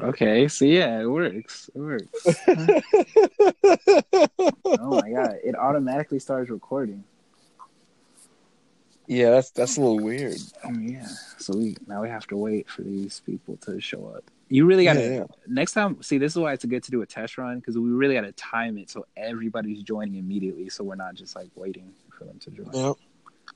[0.00, 1.68] Okay, so yeah, it works.
[1.74, 2.26] It works.
[4.64, 7.04] oh my god, it automatically starts recording.
[9.06, 10.36] Yeah, that's that's a little weird.
[10.64, 11.06] Oh yeah.
[11.38, 14.24] So we now we have to wait for these people to show up.
[14.48, 15.24] You really gotta Yeah, yeah.
[15.46, 16.02] next time.
[16.02, 18.32] See, this is why it's good to do a test run because we really gotta
[18.32, 22.50] time it so everybody's joining immediately, so we're not just like waiting for them to
[22.50, 22.70] join.
[22.72, 22.96] Yep.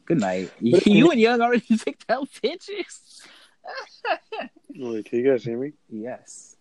[0.04, 0.50] Good night.
[0.60, 3.22] You and Young already picked out pictures.
[4.76, 5.72] Wait, can you guys hear me?
[5.88, 6.56] Yes.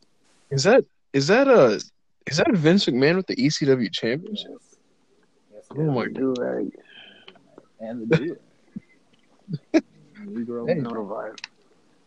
[0.50, 1.82] Is that is that a
[2.26, 4.52] is that Vince McMahon with the ECW championship?
[5.54, 5.66] Yes.
[5.72, 6.14] Oh my god.
[6.14, 6.74] Do right.
[7.80, 8.40] And the dude.
[10.26, 10.68] Negro.
[10.68, 10.76] Hey.
[10.76, 11.40] Notified.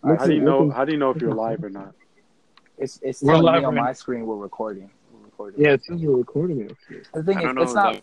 [0.03, 0.71] Listen, how do you know?
[0.71, 1.95] How do you know if you're live or not?
[2.79, 4.91] It's it's We're telling live me on right my screen we're recording.
[5.13, 5.61] We're recording.
[5.61, 6.77] Yeah, it says we're recording it.
[7.13, 8.03] The thing I is, it's not that's live,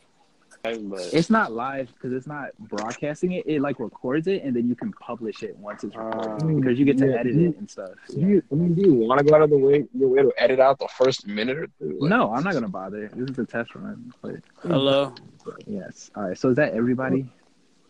[0.64, 3.46] but it's not live because it's not broadcasting it.
[3.48, 6.60] It like records it and then you can publish it once it's recorded Ah.
[6.60, 7.20] because you get to Yeah.
[7.20, 7.92] edit it and stuff.
[8.10, 10.22] Do you, I mean, do you want to go out of the way your way
[10.22, 11.98] to edit out the first minute or two?
[11.99, 13.10] Like, No, I'm not gonna bother.
[13.16, 14.12] This is a test run.
[14.22, 15.14] But hello.
[15.66, 16.12] yes.
[16.16, 16.38] All right.
[16.38, 17.30] So is that everybody?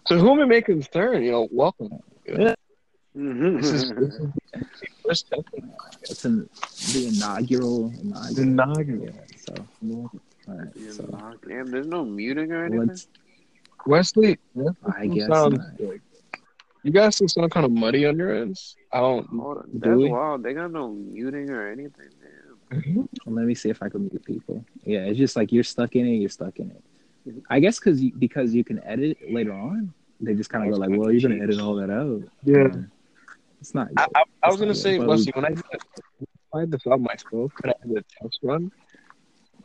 [0.07, 1.89] To whom it may concern, you know, welcome.
[2.27, 2.55] Mhm.
[3.61, 4.73] This is, this is the
[5.07, 5.33] first.
[6.03, 6.47] It's in
[6.93, 7.91] the inaugural.
[8.01, 8.37] Inaugural.
[8.37, 9.05] inaugural.
[9.05, 9.11] Yeah.
[9.37, 9.53] So
[9.89, 10.11] all
[10.47, 10.67] right.
[10.91, 11.03] So
[11.47, 12.87] Damn, there's no muting or anything.
[12.87, 13.07] let's.
[13.85, 15.79] Wesley, Wesley I guess sounds not.
[15.79, 16.01] like
[16.83, 18.75] you guys still sound kind of muddy on your ends.
[18.91, 19.27] I don't.
[19.27, 20.09] Hold on, that's we?
[20.09, 20.43] wild.
[20.43, 22.09] They got no muting or anything.
[22.71, 23.09] Damn.
[23.25, 24.63] Let me see if I can mute people.
[24.83, 26.15] Yeah, it's just like you're stuck in it.
[26.15, 26.83] You're stuck in it.
[27.49, 30.77] I guess because you, because you can edit later on, they just kind of go
[30.77, 32.69] like, "Well, you're gonna edit all that out." Yeah.
[33.59, 33.89] It's not.
[33.97, 34.11] I, good.
[34.15, 35.63] I, I was gonna not say, Wesley, when I did
[36.53, 38.71] I had this out myself and I did a test run,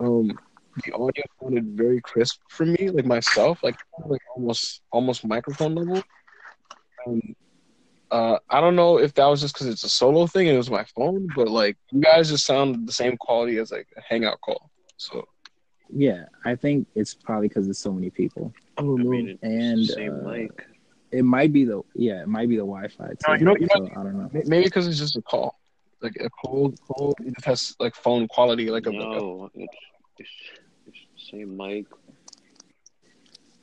[0.00, 0.38] um,
[0.84, 6.02] the audio sounded very crisp for me, like myself, like like almost almost microphone level.
[7.06, 7.34] And
[8.10, 10.58] uh, I don't know if that was just because it's a solo thing and it
[10.58, 14.02] was my phone, but like you guys just sound the same quality as like a
[14.08, 14.70] hangout call.
[14.96, 15.26] So
[15.90, 18.52] Yeah, I think it's probably because there's so many people.
[18.78, 20.66] I don't I mean, it's And, the same uh, mic.
[21.10, 23.14] It might be the yeah, it might be the Wi-Fi too.
[23.28, 24.30] No, you know- you know- I don't know.
[24.32, 25.58] Maybe because it's just a call,
[26.00, 27.14] like a cold call.
[27.20, 29.76] It just has like phone quality, like a, like a it's,
[30.18, 30.30] it's
[31.22, 31.86] it's the same mic.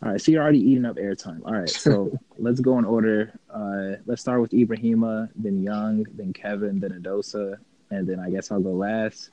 [0.02, 1.42] All right, so you're already eating up airtime.
[1.46, 3.38] All right, so let's go in order.
[3.50, 7.58] Uh, let's start with Ibrahima, then Young, then Kevin, then Adosa,
[7.92, 9.31] and then I guess I'll go last.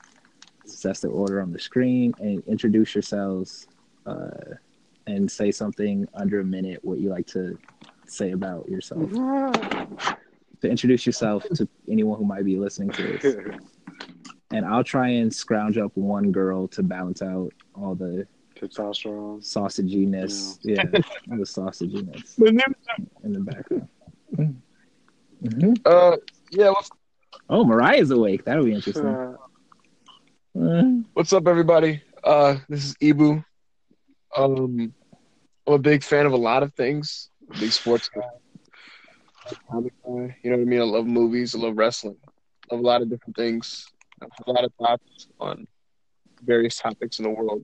[0.65, 2.13] Since that's the order on the screen.
[2.19, 3.67] And introduce yourselves
[4.05, 4.55] uh,
[5.05, 7.57] and say something under a minute what you like to
[8.05, 9.09] say about yourself.
[10.61, 13.35] to introduce yourself to anyone who might be listening to this.
[14.51, 18.25] And I'll try and scrounge up one girl to balance out all the
[18.55, 19.41] Testosterone.
[19.43, 20.57] sausaginess.
[20.63, 20.83] Yeah,
[21.29, 22.75] all the sausaginess But then-
[23.23, 23.87] in the background.
[25.43, 25.79] Mhm.
[25.85, 26.17] Uh,
[26.51, 26.69] yeah.
[26.69, 26.89] What's,
[27.49, 28.43] Oh, Mariah's awake.
[28.45, 29.05] That'll be interesting.
[29.05, 29.35] Uh,
[30.59, 32.01] Uh, what's up, everybody?
[32.23, 33.43] Uh, this is Ibu.
[34.35, 34.91] Um,
[35.67, 37.29] I'm a big fan of a lot of things.
[37.59, 38.21] Big sports guy.
[39.71, 40.79] You know what I mean?
[40.81, 41.53] I love movies.
[41.55, 42.17] I love wrestling.
[42.71, 43.87] I love a lot of different things.
[44.21, 45.67] I have a lot of thoughts on
[46.43, 47.63] various topics in the world.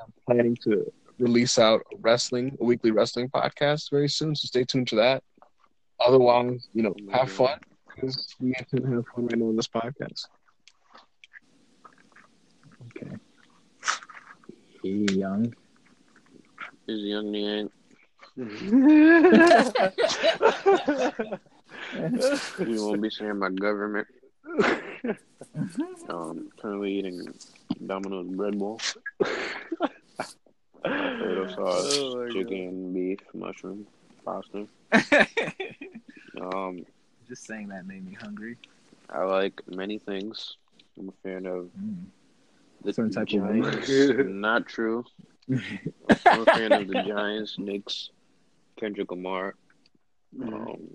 [0.00, 4.34] I'm planning to release out a wrestling, a weekly wrestling podcast very soon.
[4.34, 5.22] So stay tuned to that.
[6.00, 7.44] Otherwise, you know, have mm-hmm.
[7.44, 7.58] fun
[7.94, 10.26] because we get to have fun right now on this podcast.
[12.96, 13.16] okay.
[14.82, 15.54] Young.
[16.88, 17.70] Is young man.
[22.58, 24.06] You won't be saying my government.
[26.08, 27.32] Um, currently eating
[27.86, 28.80] Domino's bread bowl.
[30.84, 33.86] Tomato sauce, Oh chicken, beef, mushroom,
[34.24, 34.66] pasta.
[36.40, 36.84] Um,
[37.28, 38.56] Just saying that made me hungry.
[39.10, 40.56] I like many things.
[40.98, 42.04] I'm a fan of Mm.
[42.84, 43.88] the Certain type of Giants.
[44.26, 45.04] Not true.
[45.50, 45.60] I'm
[46.40, 48.10] a fan of the Giants, Knicks,
[48.78, 49.54] Kendrick Lamar,
[50.42, 50.88] um,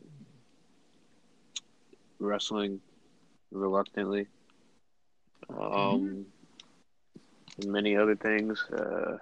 [2.19, 2.81] wrestling,
[3.51, 4.27] reluctantly,
[5.49, 6.25] um,
[7.57, 8.63] and many other things.
[8.71, 9.17] Uh,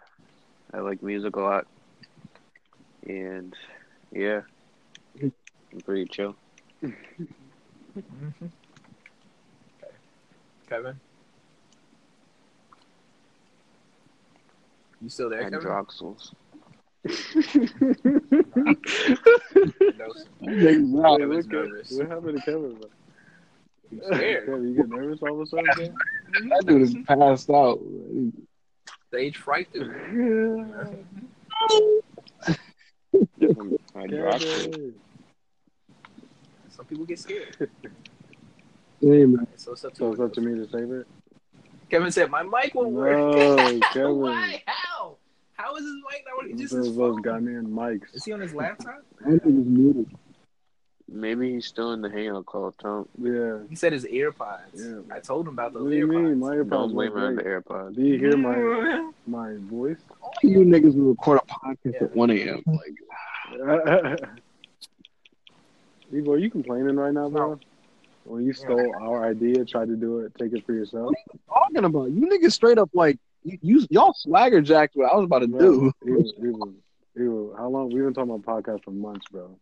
[0.73, 1.67] I like music a lot,
[3.07, 3.53] and
[4.11, 4.41] yeah,
[5.21, 5.31] I'm
[5.83, 6.35] pretty chill.
[10.67, 10.99] Kevin?
[15.01, 15.67] You still there, And Kevin?
[15.67, 16.33] Droxels.
[17.05, 17.05] Wow,
[20.41, 21.21] Kevin's what,
[21.53, 21.91] nervous.
[21.91, 22.73] what happened to Kevin?
[22.73, 22.89] bro?
[24.03, 24.47] Scared.
[24.63, 25.95] you get nervous all of a sudden?
[26.49, 27.79] that dude is passed out.
[29.09, 29.71] Stage fright.
[29.73, 29.93] Dude.
[30.13, 30.95] Yeah.
[36.69, 37.69] Some people get scared.
[39.01, 39.47] Hey, man.
[39.55, 41.07] So it's up to, so it's up to me to save it.
[41.89, 44.19] Kevin said, "My mic won't no, work." Kevin.
[44.19, 44.63] Why?
[44.65, 45.17] How?
[45.53, 46.57] How is his mic not working?
[46.57, 48.13] Just those, guy goddamn mics.
[48.13, 49.03] Is he on his laptop?
[49.21, 50.11] I think he's muted.
[51.07, 52.71] Maybe he's still in the hangout call.
[52.71, 53.59] Tell Yeah.
[53.69, 54.59] He said his earpods.
[54.73, 55.01] Yeah.
[55.15, 56.35] I told him about those What do you mean?
[56.35, 56.39] earpods.
[56.39, 56.65] My him.
[56.65, 57.63] AirPods Don't blame work him on the great.
[57.65, 57.95] AirPods.
[57.95, 59.97] Do you hear my my voice?
[60.21, 62.03] All You niggas will record a podcast Yeah.
[62.05, 62.63] at 1 a.m.
[62.65, 62.95] Like,
[66.13, 67.59] Evo, are you complaining right now, bro?
[68.25, 71.13] When you stole our idea, tried to do it, take it for yourself.
[71.47, 75.25] talking about you niggas straight up like you, you y'all swagger jacked what I was
[75.25, 75.93] about to do.
[76.01, 76.73] Bro, Evo, Evo,
[77.19, 77.89] Evo, how long?
[77.93, 79.55] We've been talking about podcast for months, bro.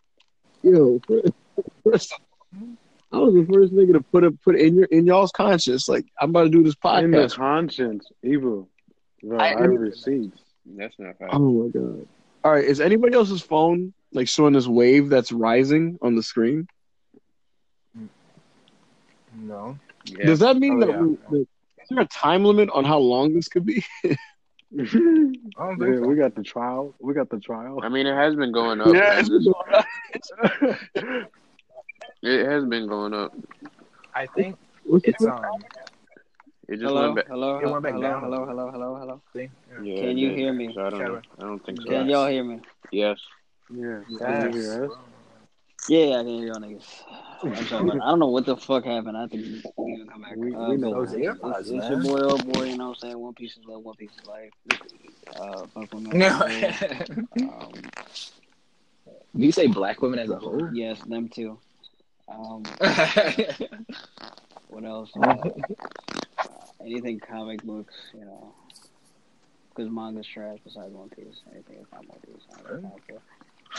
[0.63, 0.99] Yo,
[1.83, 2.13] First,
[3.11, 5.87] I was the first nigga to put it put in your in y'all's conscience.
[5.87, 7.03] Like I'm about to do this podcast.
[7.03, 8.67] In the conscience, evil.
[9.21, 10.41] Bro, I- I, have receipts.
[10.65, 11.31] That's not fact.
[11.33, 12.07] oh my god.
[12.43, 16.67] All right, is anybody else's phone like showing this wave that's rising on the screen?
[19.35, 19.77] No.
[20.05, 20.25] Yeah.
[20.25, 21.01] Does that mean Oh, that, yeah.
[21.01, 21.47] we, that
[21.81, 23.83] is there a time limit on how long this could be?
[24.79, 26.07] I don't Yeah, so.
[26.07, 26.95] we got the trial.
[26.99, 27.79] We got the trial.
[27.83, 28.93] I mean, it has been going up.
[28.93, 29.85] yeah, it's been going up.
[32.23, 33.33] It has been going up.
[34.15, 34.55] I think
[34.85, 35.43] What's it's the um.
[36.69, 37.27] It just Hello, went back.
[37.27, 38.23] hello, It went back hello, down.
[38.23, 39.21] hello, hello, hello, hello.
[39.33, 39.51] Thing.
[39.83, 40.71] Yeah, Can you hear me?
[40.73, 41.21] So I don't know.
[41.37, 41.89] I don't think so.
[41.89, 42.61] Can y'all hear me?
[42.91, 43.19] Yes.
[43.69, 43.99] yeah.
[44.09, 44.19] Yes.
[44.19, 44.91] Can you hear us?
[45.89, 46.83] Yeah, I can hear y'all niggas.
[47.43, 47.91] I'm sorry.
[47.91, 49.17] I don't know what the fuck happened.
[49.17, 50.35] I think we gonna come back.
[50.37, 52.63] We- uh, we know but those AirPods, it's, it's your boy, old boy.
[52.63, 53.19] You know what I'm saying?
[53.19, 54.51] One piece is love, one piece is life.
[55.35, 56.11] Uh, fuck with me.
[56.17, 56.29] No.
[57.41, 57.71] Um,
[59.35, 60.73] Do you say black women as a whole?
[60.73, 61.57] yes, them too.
[62.29, 62.63] Um,
[64.69, 65.11] what else?
[66.35, 68.53] Uh, anything comic books, you know.
[69.69, 71.41] Because manga's trash besides One Piece.
[71.53, 72.41] Anything that's not One Piece.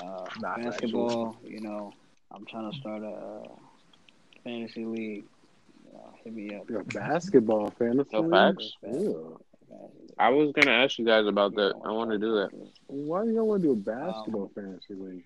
[0.01, 0.37] I don't know for.
[0.37, 1.93] Uh, Not basketball, you know.
[2.31, 3.49] I'm trying to start a uh,
[4.43, 5.25] fantasy league.
[5.95, 6.69] Uh, hit me up.
[6.69, 7.97] You're a basketball fan.
[7.97, 8.73] That's No so facts.
[8.83, 9.37] weird.
[10.19, 11.75] I was gonna ask you guys about that.
[11.85, 12.51] I want to do that.
[12.87, 15.25] Why do y'all want to do a basketball fantasy league?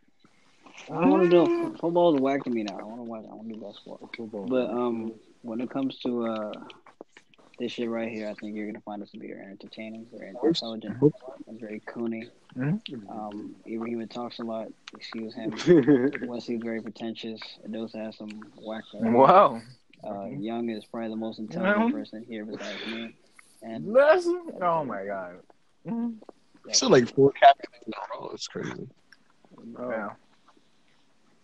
[0.90, 2.78] I want to do football is whack to me now.
[2.78, 3.24] I want to watch.
[3.30, 4.10] I want to do basketball.
[4.16, 4.46] Football.
[4.46, 5.12] But um,
[5.42, 6.52] when it comes to uh,
[7.58, 10.32] this shit right here, I think you're gonna find us to be very entertaining, very
[10.44, 10.96] intelligent,
[11.46, 12.30] and very coony.
[13.08, 14.68] Um, Ibrahim talks a lot.
[14.96, 15.50] Excuse him.
[16.28, 17.40] Wesley's very pretentious.
[17.64, 18.84] And Adosa has some whack.
[18.94, 19.60] Wow.
[20.04, 23.14] Uh, Young is probably the most intelligent person here besides me.
[23.62, 25.38] And That's, oh my god.
[25.86, 26.70] Mm-hmm.
[26.72, 28.30] So like four captains in a row.
[28.32, 28.88] It's crazy.
[29.78, 30.10] Yeah.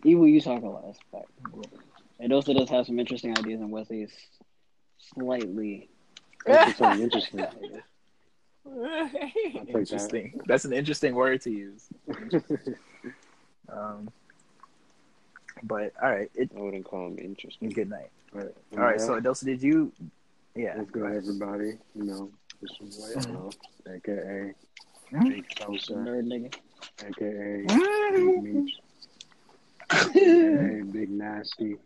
[0.03, 0.85] Evil, you talk a lot.
[0.85, 1.75] That's a fact.
[2.21, 4.11] Adosa does have some interesting ideas, and Wesley is
[5.13, 5.89] slightly.
[6.45, 7.37] That's something interesting.
[7.39, 7.83] that.
[9.67, 10.39] interesting.
[10.47, 11.87] That's an interesting word to use.
[13.69, 14.09] Um,
[15.63, 17.69] but all right, it, I wouldn't call them interesting.
[17.69, 18.09] good night.
[18.33, 18.53] Right.
[18.73, 19.91] All right, so Adosa, did you?
[20.55, 20.75] Yeah.
[20.77, 21.77] Let's go, everybody.
[21.95, 22.29] You know,
[22.61, 23.57] this is White House,
[23.87, 24.53] aka
[25.11, 25.29] Mhm.
[25.29, 26.55] Big Sosa, Nerd nigga.
[27.05, 27.65] aka
[28.13, 28.79] Big Meech,
[29.91, 31.77] aka Big Nasty,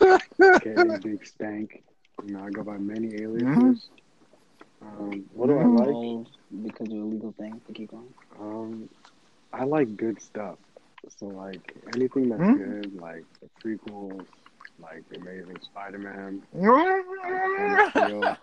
[0.00, 1.82] aka Big Stank.
[2.24, 3.90] You know, I go by many aliases.
[4.82, 6.26] Um, what do I like?
[6.64, 8.06] Because of a legal thing to keep on.
[8.40, 8.88] Um,
[9.52, 10.58] I like good stuff.
[11.18, 12.52] So like anything that's Hmm?
[12.52, 14.26] good, like the prequels,
[14.78, 17.04] like Amazing Spider-Man, like,
[17.58, 18.38] Man of Steel.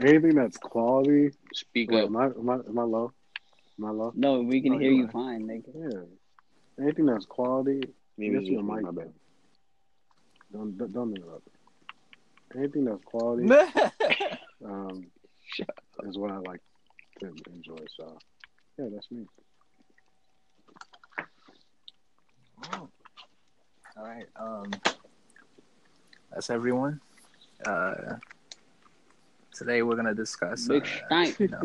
[0.00, 1.30] anything that's quality.
[1.54, 2.08] Speak Wait, up.
[2.08, 3.12] am I, am I am I low?
[3.78, 4.12] Am I low?
[4.14, 5.72] No, we can Oh, hear you you fine, nigga.
[5.74, 6.84] Yeah.
[6.84, 7.80] Anything that's quality.
[8.18, 8.84] Maybe Yes, it's your mic.
[10.52, 11.48] Don't don't, don't interrupt.
[12.56, 13.50] Anything that's quality
[14.64, 15.06] um,
[16.04, 16.60] is what I like
[17.20, 17.76] to enjoy.
[17.96, 18.16] So
[18.78, 19.26] yeah, that's me.
[22.72, 22.88] All
[23.98, 24.26] right.
[24.36, 24.70] Um,
[26.32, 27.00] that's everyone.
[27.66, 28.16] Uh,
[29.52, 30.70] today we're gonna discuss.
[30.70, 30.80] Uh,
[31.38, 31.62] you know,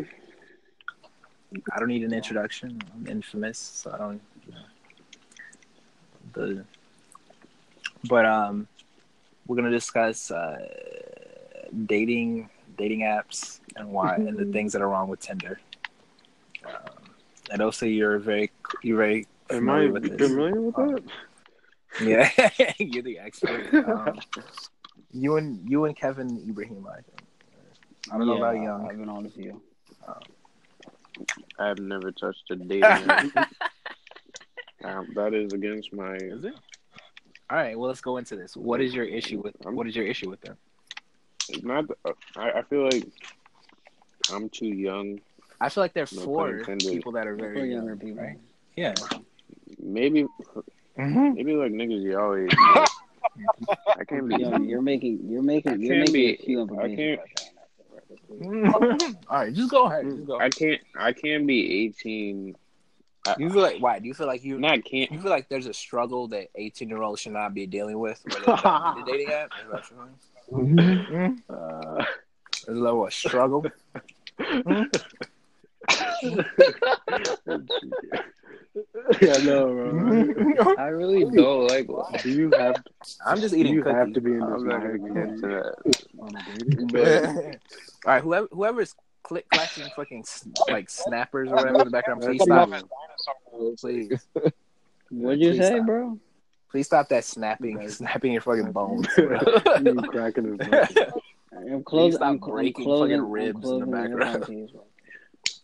[1.72, 2.80] I don't need an introduction.
[2.94, 4.20] I'm infamous, so I don't.
[4.46, 4.58] You know,
[6.32, 6.64] the.
[8.06, 8.68] But um,
[9.46, 10.56] we're gonna discuss uh,
[11.86, 12.48] dating,
[12.78, 15.60] dating apps, and why, and the things that are wrong with Tinder.
[16.66, 16.72] Um,
[17.50, 18.50] and also, you're very,
[18.82, 20.30] you're very Am I familiar with this.
[20.30, 21.02] familiar with Um, that?
[22.02, 22.28] Yeah,
[22.80, 23.72] you're the expert.
[23.72, 24.18] Um,
[25.12, 27.22] you and you and Kevin Ibrahim, I think.
[28.12, 28.88] I don't know about Young.
[28.90, 29.62] I've been on with you.
[31.58, 33.48] I have never touched a dating app.
[34.82, 36.16] Um, that is against my.
[36.16, 36.54] Is it?
[37.54, 38.56] All right, well, let's go into this.
[38.56, 40.56] What is your issue with what is your issue with them?
[41.62, 41.84] Not,
[42.36, 43.06] I, I feel like
[44.32, 45.20] I'm too young.
[45.60, 48.40] I feel like they're no for people that are very young, younger people, right?
[48.74, 48.94] Yeah.
[49.78, 51.34] Maybe, mm-hmm.
[51.34, 52.52] maybe like niggas y'all age.
[54.00, 54.34] I can't be.
[54.34, 55.20] Yo, you're making.
[55.22, 55.80] You're making.
[55.80, 57.20] You're making be, a few information.
[57.20, 57.26] I
[58.40, 58.74] can't.
[59.28, 60.06] All right, just go ahead.
[60.06, 60.40] Just go.
[60.40, 60.80] I can't.
[60.96, 62.56] I can't be 18
[63.26, 63.98] uh, you feel like why?
[63.98, 65.10] Do you feel like you not can't?
[65.10, 68.22] You feel like there's a struggle that 18 year olds should not be dealing with?
[68.22, 69.50] the dating app.
[70.52, 71.36] Mm-hmm.
[71.48, 72.04] Uh,
[72.66, 73.64] there's a level of struggle.
[74.38, 74.82] Mm-hmm.
[79.20, 79.92] yeah, no, bro.
[79.92, 80.80] Mm-hmm.
[80.80, 81.86] I really don't like.
[82.22, 82.82] Do you have?
[83.24, 83.74] I'm just eating.
[83.74, 83.96] You cookies.
[83.96, 84.48] have to be in this.
[84.48, 85.74] I'm not gonna get into that.
[88.06, 90.24] All right, whoever whoever's click clacking fucking
[90.68, 92.70] like snappers or whatever in the background, please stop.
[93.80, 94.26] Please,
[95.10, 95.86] What'd you Please say, stop.
[95.86, 96.18] bro?
[96.70, 99.06] please stop that snapping, snapping your fucking bones.
[99.16, 100.94] you cracking his nuts.
[101.56, 102.16] I'm closing.
[102.18, 103.16] stop I'm, cl- I'm breaking closing.
[103.16, 104.36] fucking ribs I'm in the background.
[104.42, 104.84] earphones, bro.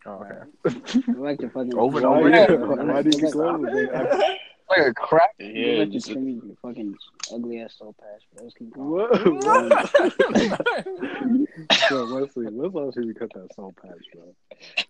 [0.07, 1.03] Oh, okay.
[1.09, 2.89] I like to fucking Over and over why, again.
[2.89, 4.39] why did you close it?
[4.71, 5.31] I- Like a crack.
[5.41, 6.95] I Yeah, like to just- trim you fucking
[7.33, 8.45] ugly ass soul patch, bro.
[8.45, 8.91] Let's keep going.
[8.91, 9.21] What?
[11.91, 14.23] Yo, Wesley, let's all see you cut that soul patch, bro.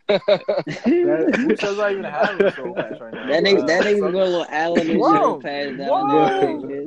[0.10, 3.26] That, who does I even have a soul patch right now?
[3.28, 5.14] That nigga, that Uh, nigga got a little Allen and Whoa.
[5.14, 6.66] soul patch down Whoa.
[6.66, 6.84] there.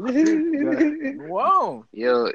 [1.30, 1.86] Whoa!
[1.94, 2.30] Yo,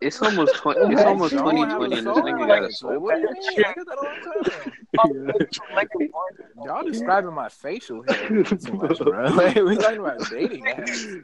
[0.00, 0.80] it's almost twenty.
[0.80, 1.06] It's What?
[1.06, 3.20] almost Y'all twenty don't have twenty, and this soul nigga got a soul What do
[3.22, 3.56] you patch.
[3.56, 3.64] mean?
[3.64, 6.42] I got that all the time.
[6.64, 9.24] Y'all describing my facial hair too much, bro.
[9.34, 11.22] Like, we talking about dating apps.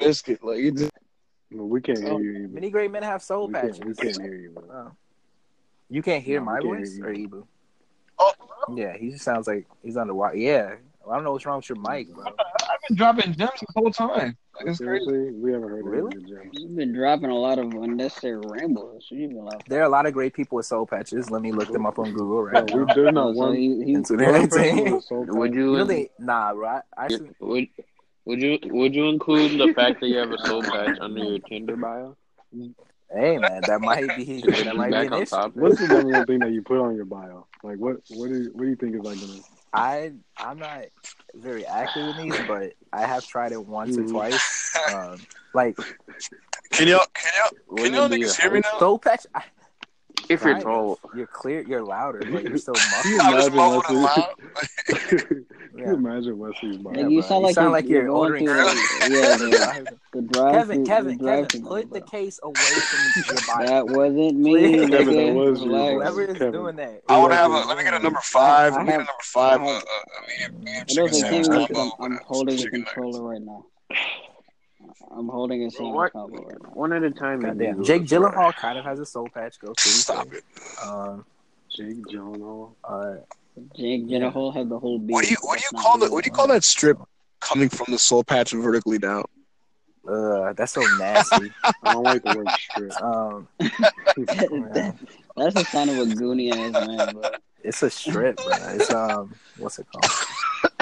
[0.00, 0.42] Biscuit.
[0.42, 0.92] Like you just
[1.50, 2.30] No, we can't hear oh, you.
[2.32, 2.54] Even.
[2.54, 3.78] Many great men have soul We patches.
[3.78, 4.64] can't, we can't hear you, bro.
[4.72, 4.92] Oh.
[5.90, 7.28] You can't hear No, my can't voice hear or you.
[7.28, 7.46] Ibu?
[8.18, 8.32] Oh.
[8.74, 10.36] Yeah, he just sounds like he's underwater.
[10.36, 12.24] Yeah, well, I don't know what's wrong with your mic, bro.
[12.26, 12.34] I've
[12.88, 14.36] been dropping gems the whole time.
[14.58, 15.04] Like, it's crazy.
[15.04, 16.12] Seriously, we haven't heard Really?
[16.16, 16.48] any good.
[16.52, 19.06] You've been dropping a lot of unnecessary rambles.
[19.10, 21.30] You've been like, There are a lot of great people with soul patches.
[21.30, 22.94] Let me look them up on Google Yo, right we, now.
[22.94, 23.54] there's not so one.
[23.56, 24.92] he, he, Into one their team.
[24.94, 25.76] with soul Would you?
[25.76, 25.78] really?
[25.78, 26.68] know they nah, bro.
[26.68, 27.68] I I actually Would
[28.24, 31.38] would you would you include the fact that you have a soul patch under your
[31.40, 32.16] Tinder bio?
[33.10, 35.36] hey man, that might be that might be an issue.
[35.54, 37.46] What's the number one thing that you put on your bio?
[37.62, 37.96] Like, what?
[38.10, 39.40] What do you, what do you think is like gonna?
[39.72, 40.84] I I'm not
[41.34, 44.10] very active in these, but I have tried it once or Mhm.
[44.10, 44.76] twice.
[44.92, 45.18] Um,
[45.54, 45.76] like
[46.70, 48.78] Can y'all can y'all Wouldn't can y'all it be niggas a- hear me now?
[48.78, 49.26] soul patch.
[49.34, 49.42] I,
[50.28, 51.62] If you're kind tall, you're clear.
[51.62, 53.52] You're louder, but you're still Can you muffled.
[53.52, 54.24] Imagine muffled and Wesley?
[54.86, 55.86] Can Yeah.
[55.86, 56.92] you imagine Wesley's bio?
[56.94, 57.28] Nigga, you bro.
[57.28, 58.74] sound You like you're, like you're going ordering through, Really?
[59.10, 63.22] yeah, the, the drive Kevin, through, Kevin, the drive Kevin, put the case away from
[63.34, 63.66] your body.
[63.68, 65.70] That wasn't me, Kevin, that was you, Relax.
[65.70, 65.92] bro.
[65.94, 66.52] Whoever is Kevin.
[66.52, 67.54] doing that, I want to have a.
[67.68, 68.72] Let me get a number five.
[68.74, 69.60] I Let me get a have- number five.
[69.60, 72.04] I Uh, have- uh, medium, medium I chicken don't think sandwich Kevin was, combo.
[72.04, 73.64] I'm, I'm holding the controller right now.
[75.10, 76.12] I'm holding a sandwich What?
[76.12, 76.68] combo right now.
[76.70, 77.40] one at a time.
[77.40, 79.58] goddamn, Jake Gyllenhaal kind of has a soul patch.
[79.58, 79.92] Go through.
[79.92, 80.44] Stop it.
[80.82, 81.18] Uh,
[81.74, 82.70] Jake Gyllenhaal.
[82.84, 83.14] uh,
[83.76, 85.12] Jake Gyllenhaal had the whole beat.
[85.12, 86.12] What do you what do you call not that?
[86.12, 86.98] What do you call that strip
[87.40, 89.24] coming from the soul patch and vertically down?
[90.08, 91.52] uh, that's so nasty.
[91.82, 92.92] I don't like the word strip.
[93.02, 93.48] Um,
[94.16, 94.94] That-
[95.36, 97.30] That's a sign of a goony ass man, bro.
[97.62, 98.46] it's a strip, bro.
[98.74, 100.72] It's um, what's it called?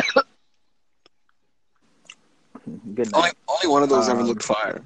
[2.94, 4.82] Good Only only one of those ever Um, looked fire.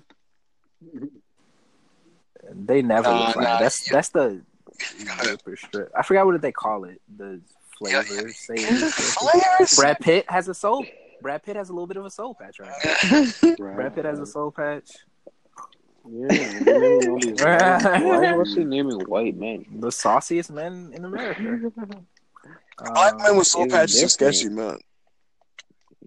[2.52, 3.92] They never Nah, look like nah, that's yeah.
[3.94, 4.42] that's the
[5.25, 5.92] zipper strip.
[5.96, 7.00] I forgot what they call it.
[7.16, 7.40] The
[7.80, 8.28] Yeah, flavor.
[8.28, 8.32] yeah.
[8.34, 9.18] savory strip.
[9.32, 9.76] Hilarious.
[9.76, 10.84] Brad Pitt has a soul.
[11.22, 12.70] Brad Pitt has a little bit of a soul patch right
[13.10, 13.56] now.
[13.56, 14.90] Brad Pitt has a soul patch.
[16.10, 19.66] Yeah, the name of Why was he naming white men?
[19.80, 21.42] The sauciest men in America.
[22.78, 24.78] Black men with soul it's patches are sketchy, man.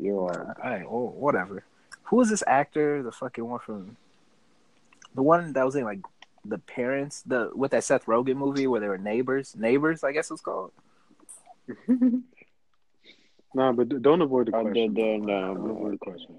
[0.04, 1.64] Yo, All right, well, whatever.
[2.04, 3.02] Who is this actor?
[3.02, 3.96] The fucking one from
[5.16, 6.00] the one that was in like
[6.44, 9.56] the parents, the with that Seth Rogen movie where they were neighbors.
[9.58, 10.72] Neighbors, I guess it's called.
[13.56, 14.96] Nah, but don't avoid the I question.
[14.96, 16.36] did that, Don't avoid the question.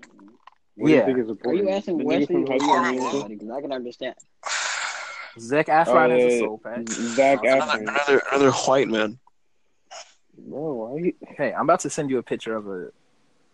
[0.75, 1.07] What do Yeah.
[1.09, 3.11] you think is Are you asking The Wesley from or you School asking Musical?
[3.13, 3.35] somebody?
[3.37, 4.15] Because I can understand.
[5.39, 6.87] Zac Efron has a Uh, soul patch.
[6.89, 7.89] Zac Another Efron.
[7.89, 9.19] another another white man.
[10.37, 11.15] Bro, why you?
[11.39, 12.89] Hey, I'm about to send you a picture of a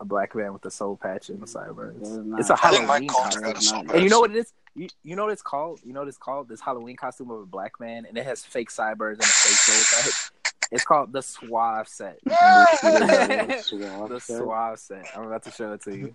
[0.00, 2.08] a black man with a soul patch and the sideburns.
[2.08, 3.42] There's not- It's a I think Halloween Mike costume.
[3.42, 4.52] got a soul And you know what it is?
[4.74, 5.80] You, you know what it's called?
[5.84, 6.48] You know what it's called?
[6.48, 9.56] This Halloween costume of a black man, and it has fake sideburns and a fake
[9.56, 10.30] soul patch.
[10.72, 12.18] It's called the Suave set.
[12.24, 14.38] The set?
[14.38, 15.04] Suave set.
[15.16, 16.14] I'm about to show it to you.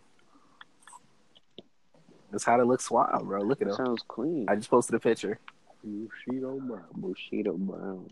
[2.32, 3.42] That's how to look suave, bro.
[3.42, 3.75] Look at him.
[3.75, 4.46] Sounds clean.
[4.50, 5.39] I just posted a picture.
[5.84, 6.86] Bushido Brown.
[6.96, 8.10] Bushido Brown.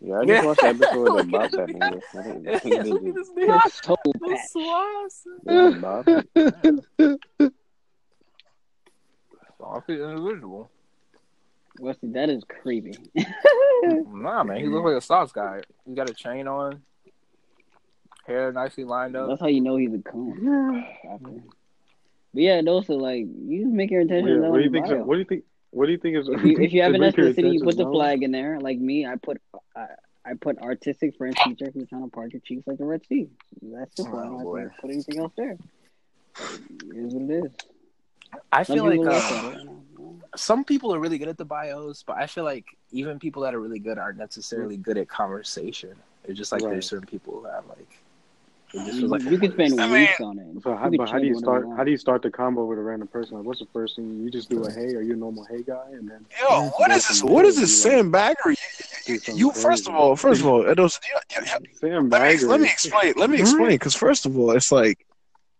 [0.00, 2.00] Yeah, I just watched the episode Look about at that this nigga.
[2.18, 3.84] I didn't Look think at they this The nigga.
[3.84, 4.48] soul The patch.
[4.48, 5.44] Suave set.
[5.46, 6.04] did about
[7.48, 7.52] it.
[9.58, 10.70] Soft individual.
[11.80, 12.94] Wesley, that is creepy.
[13.84, 15.60] Nah, man, he looks like a sauce guy.
[15.86, 16.82] He got a chain on,
[18.26, 19.28] hair nicely lined up.
[19.28, 20.84] That's how you know he's a coon.
[22.34, 24.70] But yeah, those are like you just make your Yeah, intentions known what do you
[24.70, 24.86] think?
[24.86, 25.02] bio.
[25.02, 25.44] What do you think?
[25.70, 26.28] What do you think is?
[26.28, 28.58] If you if you have an ethnicity, you put the flag in there.
[28.60, 29.40] Like me, I put
[29.76, 29.86] I,
[30.24, 33.28] I put artistic French teacher who's trying to park your cheeks like the Red Sea.
[33.62, 34.18] That's simple.
[34.18, 34.60] I Oh, don't boy.
[34.60, 35.52] have to put anything else there.
[36.40, 37.52] It is what it is.
[38.52, 39.84] I Some feel like uh, laugh at it, you know.
[40.36, 43.54] some people are really good at the bios, but I feel like even people that
[43.54, 45.96] are really good aren't necessarily good at conversation.
[46.24, 46.70] It's just like Right.
[46.72, 47.86] there's certain people who have like it just You,
[48.34, 50.62] feels like you can spend I mean- weeks on it.
[50.62, 51.66] So, how, but how do you start?
[51.76, 53.36] How do you start the combo with a random person?
[53.36, 54.64] Like, what's the first thing you just do?
[54.64, 55.86] A hey, are you a normal hey guy?
[55.92, 57.22] And then Yo, what is this?
[57.22, 58.56] What is this sandbaggery?
[59.06, 62.10] You, do you, you first of all, first of all, Edos, you, you, you, Sam
[62.10, 63.14] let me let me explain.
[63.16, 63.42] Let me hmm?
[63.42, 63.70] explain.
[63.70, 65.06] Because first of all, it's like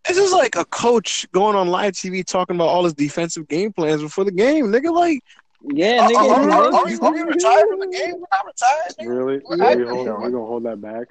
[0.07, 3.73] this is like a coach going on live TV talking about all his defensive game
[3.73, 4.67] plans before the game.
[4.67, 5.23] Nigga, like,
[5.63, 6.17] Yeah, are, nigga.
[6.17, 8.15] are, you are, know, are we, are we retired from the game?
[8.15, 8.95] We're not retired.
[9.01, 9.09] Nigga.
[9.09, 9.39] Really?
[9.39, 9.89] What Are we happened?
[9.89, 11.09] hold, we gonna hold that back?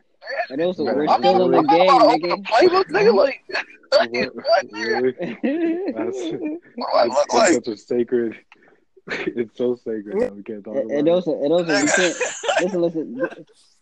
[0.50, 2.46] And also, Yeah, we're I'm still in the I'm game, about to open a nigga.
[2.48, 3.15] playbook, nigga.
[3.15, 3.39] Like,
[4.12, 4.36] What?
[4.36, 5.01] what, nigga?
[5.01, 5.91] Really?
[5.93, 6.17] That's,
[6.75, 7.53] What that's, that's like?
[7.53, 8.36] such a sacred.
[9.10, 11.12] It's so sacred that we can't talk about And it.
[11.12, 12.17] also, and also, you can't
[12.60, 13.29] listen, listen.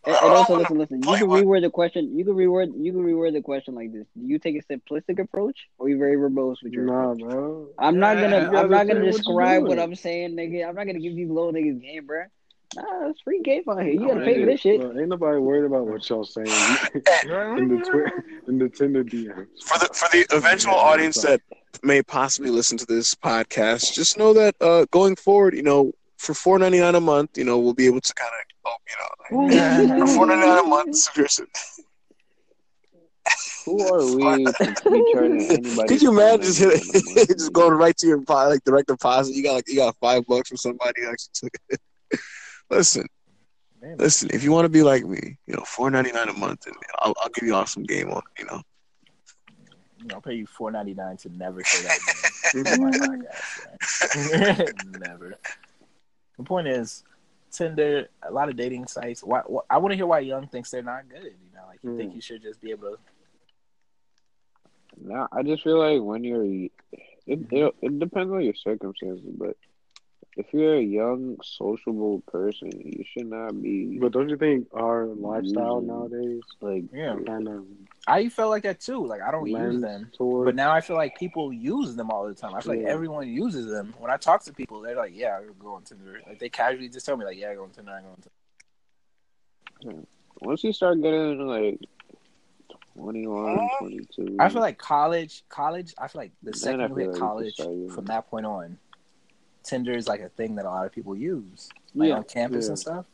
[0.05, 1.01] And and also, listen, listen.
[1.01, 2.15] You can reword the question.
[2.15, 2.71] You can reword.
[2.79, 4.05] You can reword the question like this.
[4.15, 7.21] Do you take a simplistic approach, or are you very verbose with your Nah, approach?
[7.21, 7.67] bro.
[7.79, 8.51] I'm not gonna.
[8.51, 9.79] you I'm not gonna describe what doing.
[9.79, 10.67] I'm saying, nigga.
[10.67, 12.27] I'm not gonna give these little niggas game, bruh.
[12.75, 13.91] Nah, it's free game out here.
[13.93, 14.79] You gotta Nah, pay for this shit.
[14.79, 16.47] look, ain't nobody worried about what y'all saying
[16.93, 19.47] in the Twitter, in the Tinder DMs.
[19.63, 21.41] For the for the eventual audience that
[21.83, 26.33] may possibly listen to this podcast, just know that uh, going forward, you know, for
[26.33, 28.31] four ninety nine a month, you know, we'll be able to kind
[28.65, 28.71] of,
[29.31, 30.95] oh, you know, for four ninety nine a month.
[30.97, 31.47] subscription.
[33.65, 35.87] Who are we to be charging anybody?
[35.87, 37.27] Could you imagine just hit $4.99 a month?
[37.29, 39.33] just going right to your like direct deposit?
[39.35, 41.81] You got like you got five bucks from somebody who actually took it.
[42.69, 43.05] Listen,
[43.81, 43.97] Man.
[43.97, 44.29] listen.
[44.33, 46.75] If you want to be like me, you know, four ninety nine a month, and
[46.99, 48.21] I'll, I'll give you awesome game on.
[48.39, 48.61] You know,
[50.13, 51.99] I'll pay you four ninety nine to never say that
[52.55, 53.59] name podcast.
[54.57, 54.73] right?
[54.99, 55.35] never.
[56.37, 57.03] The point is,
[57.51, 59.23] Tinder, a lot of dating sites.
[59.23, 61.23] Why, why, I want to hear why Young thinks they're not good.
[61.23, 62.15] You know, like you think Mm.
[62.15, 62.97] you should just be able to.
[65.01, 66.71] No, I just feel like when you're, it,
[67.27, 69.55] it it depends on your circumstances, but
[70.37, 75.05] if you're a young, sociable person, you should not be But don't you think our
[75.05, 77.65] lifestyle Using- nowadays like Yeah, kind of
[78.07, 79.05] I felt like that too.
[79.05, 80.11] Like I don't use them.
[80.13, 80.45] toward?
[80.45, 82.53] But now I feel like people use them all the time.
[82.53, 83.93] I feel like everyone uses them.
[83.97, 86.89] When I talk to people, they're like, "Yeah, I go on Tinder." Like they casually
[86.89, 87.91] just tell me, "Like, yeah, I go on Tinder.
[87.91, 88.21] I go on
[89.81, 90.05] Tinder."
[90.41, 91.79] once you start getting like
[92.95, 95.93] 21, 22, I feel like college, college.
[95.97, 98.77] I feel like the second you hit like college, from that point on,
[99.65, 102.15] Tinder is like a thing that a lot of people use, like Yeah.
[102.17, 102.69] on campus Yeah.
[102.69, 103.05] and stuff.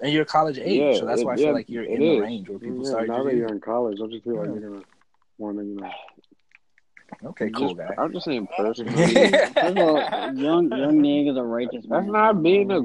[0.00, 2.14] And you're college age, Yeah, so that's why I it- feel like you're in the
[2.16, 2.20] is.
[2.22, 4.82] range where people start now that you're in college, don't you feel like you're gonna
[5.38, 5.90] want to, you know?
[7.24, 7.94] Okay, cool just, guy.
[8.02, 8.92] I'm just saying personally.
[9.32, 9.98] First of all,
[10.34, 11.86] young young niggas are righteous.
[11.88, 12.12] That's man.
[12.12, 12.80] not being a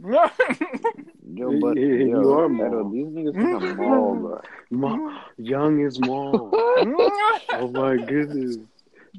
[0.00, 2.90] yo, but you- you are mall.
[2.90, 4.40] these niggas think I'm mall, bro.
[4.70, 6.50] Ma- young is mall.
[6.52, 8.58] oh my goodness.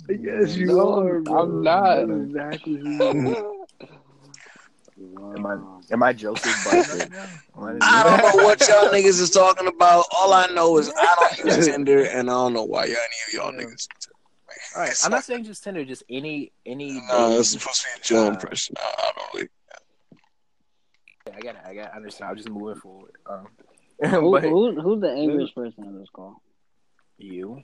[0.07, 1.19] Yes, you No, are.
[1.21, 1.39] Bro.
[1.41, 2.07] I'm not.
[2.07, 3.87] That's exactly who you are.
[5.35, 5.81] Am I Wow.
[5.91, 7.25] am I Joseph Button right now?
[7.57, 8.17] I didn't I know.
[8.17, 10.05] don't know what y'all niggas is talking about.
[10.11, 13.17] All I know is I don't use Tinder, and I don't know why y'all any
[13.27, 13.65] of y'all Yeah.
[13.65, 13.87] niggas.
[14.75, 16.91] All right, I'm not saying just Tinder, just any any.
[16.93, 18.75] No, dating- it's supposed to be a Joe Uh, impression.
[18.77, 19.49] I, I don't really.
[21.27, 21.61] Yeah, I got it.
[21.65, 21.93] I got.
[21.93, 22.31] I understand.
[22.31, 23.11] I'm just moving forward.
[23.25, 23.47] Um,
[24.01, 26.41] Who, but who, who's the angriest person on this call?
[27.17, 27.63] you, Okay,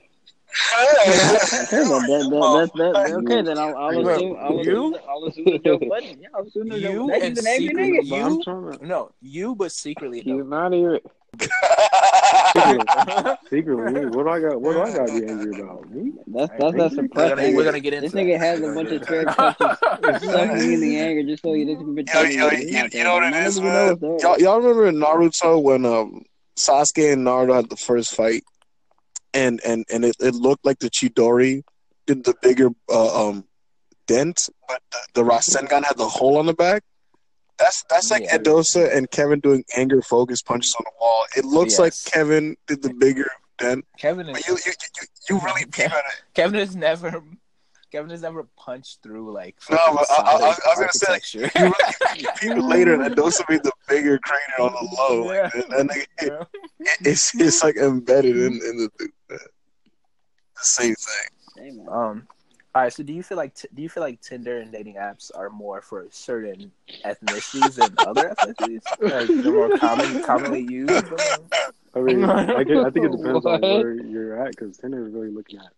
[0.76, 4.96] that, that, that, that, okay, then I'll, I'll assume I'll you?
[5.08, 6.18] I'll assume the Joe Budden.
[6.20, 7.22] Yeah, I'll assume the Joe You Budden.
[7.22, 8.06] and He's an angry secret- nigga.
[8.06, 8.14] You?
[8.24, 10.20] I'm trying to no, you, but secretly.
[10.20, 10.44] He's No.
[10.44, 11.00] not even.
[13.50, 14.06] secretly.
[14.06, 14.60] What do I got?
[14.60, 15.90] What do I got to be angry about?
[15.90, 16.12] Me?
[16.26, 18.46] That's Hey, that's that we're gonna, we're gonna get into This nigga that.
[18.46, 19.58] has a bunch of get into chair that.
[19.58, 23.14] touches, sucking in the anger just so he doesn't Yo, pretend yo, you, you know
[23.14, 23.28] what there.
[23.28, 23.92] it None is, of you know man?
[23.92, 24.18] it's there.
[24.20, 26.22] Y'all, y'all remember in Naruto when um
[26.56, 28.42] Sasuke and Naruto had the first fight,
[29.36, 31.62] and and and it, it looked like the Chidori
[32.06, 33.44] did the bigger uh, um
[34.06, 36.82] dent, but the, the Rasengan had the hole on the back.
[37.58, 38.38] That's that's like Yeah.
[38.38, 41.24] Edosa and Kevin doing anger focus punches on the wall.
[41.36, 45.40] It looks like Kevin did the bigger dent, Kevin but is you you you, you
[45.44, 46.22] really peep at it.
[46.34, 47.22] Kevin has never
[47.92, 50.76] Kevin has never punched through like No, but I- I- I was- I was solid
[50.76, 51.50] gonna say, architecture.
[51.54, 55.22] You really you peep it later, and Edosa made the bigger crater on the low.
[55.24, 55.62] Like, Yeah.
[55.78, 56.48] and, and it,
[57.00, 58.90] it's it's like embedded in in the,
[59.28, 59.38] the
[60.56, 61.74] same thing.
[61.76, 61.80] Hey.
[61.88, 62.26] Um.
[62.74, 62.92] All right.
[62.92, 65.80] So, do you feel like do you feel like Tinder and dating apps are more
[65.80, 66.70] for certain
[67.04, 68.82] ethnicities than other ethnicities?
[69.00, 71.06] Like they're more common, commonly used.
[71.94, 75.14] I mean, I, get, I think it depends on where you're at because Tinder is
[75.14, 75.72] really looking at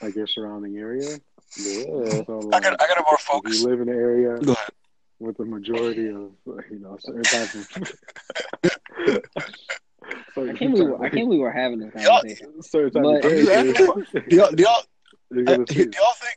[0.00, 1.18] like your surrounding area.
[1.58, 2.24] Yeah.
[2.26, 3.60] So I got I got a more if focus.
[3.60, 4.38] you live in an area
[5.18, 6.30] with the majority of
[6.70, 7.66] you know certain types of
[10.36, 12.62] I can't believe I can't believe we're having this Y'all- conversation.
[12.62, 14.84] certain type But- of Do y'all, do y'all, uh,
[15.32, 16.36] do y'all think?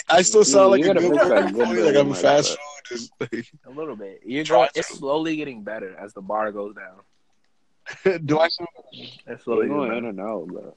[0.08, 2.50] I still sound like a gotta good mix that boy, good like I'm building fast
[2.50, 2.96] like food.
[2.96, 4.22] Just like, A little bit.
[4.24, 4.78] You're Try going, to.
[4.80, 8.20] it's slowly getting better as the bar goes down.
[8.24, 8.68] do I sound?
[8.92, 10.20] It's They're slowly going getting in better.
[10.20, 10.74] and out, bro.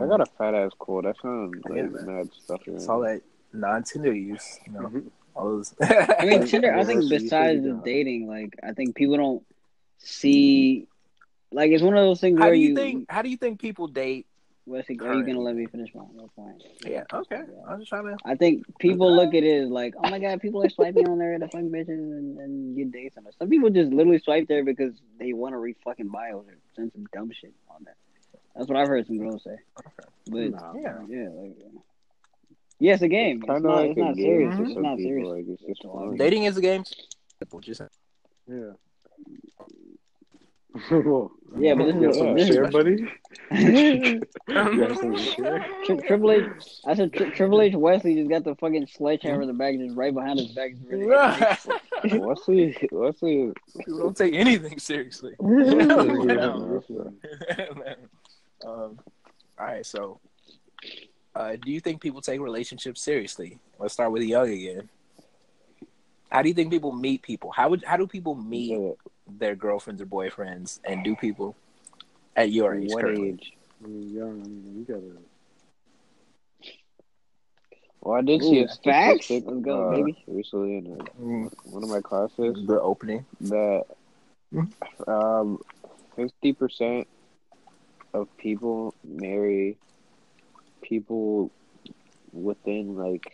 [0.00, 1.04] I got a fat ass cold.
[1.04, 2.06] That sounds I get like that.
[2.06, 2.60] mad stuff.
[2.66, 4.80] It's all that non-Tinder use, you know.
[4.80, 5.10] Mhm.
[5.34, 5.74] All those.
[5.82, 6.74] I mean, Tinder.
[6.74, 9.42] I think that's what you besides the dating, like I think people don't
[9.98, 10.86] see.
[11.50, 13.10] Like it's one of those things how where do you think?
[13.10, 14.26] How do you think people date?
[14.64, 16.62] Wesley, are you gonna let me finish my, my point?
[16.86, 17.02] Yeah.
[17.12, 17.42] Okay.
[17.66, 18.16] I was just trying to.
[18.24, 21.18] I think people look at it as like, oh my god, people are swiping on
[21.18, 23.34] there to fuck bitches and, and get dates on it.
[23.38, 26.92] Some people just literally swipe there because they want to read fucking bios or send
[26.92, 27.96] some dumb shit on there.
[28.54, 29.56] That's what I've heard some girls say.
[30.30, 30.72] But Nah.
[30.74, 30.98] Yeah.
[31.08, 31.56] yeah, like,
[32.78, 33.38] yeah, it's a game.
[33.38, 33.76] It's, Kind of not.
[33.76, 34.54] like It's not serious.
[34.58, 35.10] It's not people.
[35.10, 35.28] serious.
[35.28, 36.16] Like it's just fun.
[36.16, 36.84] Dating is a game.
[37.60, 37.82] Just
[38.48, 38.72] Yeah.
[41.58, 43.06] Yeah, but this is- something this to is- share, buddy.
[43.52, 44.20] You
[44.78, 45.66] got something to share?
[45.84, 46.44] Tri- Triple H,
[46.86, 49.94] I said Tri- Triple H Wesley just got the fucking sledgehammer in the back, just
[49.96, 50.72] right behind his back.
[50.72, 52.20] Just ready to hit.
[52.22, 55.34] Wesley, Wesley, People don't take anything seriously.
[58.62, 58.70] Yeah.
[58.70, 58.98] um,
[59.58, 60.20] all right, so
[61.34, 63.58] uh, do you think people take relationships seriously?
[63.78, 64.88] Let's start with Young again.
[66.30, 67.52] How do you think people meet people?
[67.52, 68.92] How would how do people meet yeah,
[69.26, 71.56] their girlfriends or boyfriends, and do people
[72.36, 72.94] at your age?
[72.94, 73.34] what currently?
[73.34, 73.52] age?
[73.82, 74.40] I mean, young.
[74.40, 75.18] I mean, you gotta.
[78.00, 79.40] Well, I did see Ooh, a facts?
[79.44, 80.26] statistic Let's go, uh, baby.
[80.26, 83.24] recently in uh, Mm, one of my classes The opening.
[83.40, 83.84] that
[85.06, 85.58] um
[86.16, 87.06] fifty percent
[88.14, 89.78] of people marry
[90.82, 91.50] people
[92.32, 93.30] within like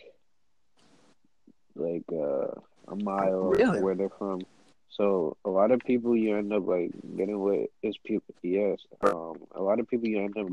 [1.75, 2.47] like uh,
[2.87, 3.79] a mile Really?
[3.79, 4.45] where they're from.
[4.89, 8.33] So a lot of people you end up like getting with is people.
[8.41, 10.47] Yes, um, a lot of people you end up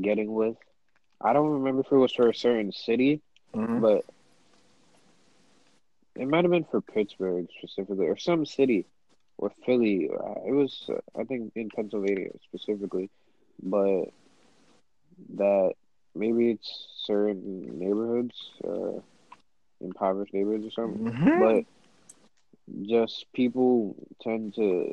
[0.00, 0.56] getting with.
[1.20, 3.20] I don't remember if it was for a certain city,
[3.54, 3.80] Mhm.
[3.80, 4.04] but
[6.16, 8.86] it might have been for Pittsburgh specifically, or some city,
[9.38, 10.08] or Philly.
[10.12, 13.10] Uh, It was, uh, I think, in Pennsylvania specifically,
[13.62, 14.06] but
[15.36, 15.74] that
[16.14, 19.00] maybe it's certain neighborhoods, uh,
[19.80, 21.12] impoverished neighborhoods or something.
[21.12, 21.38] Mhm.
[21.38, 24.92] But just people tend to.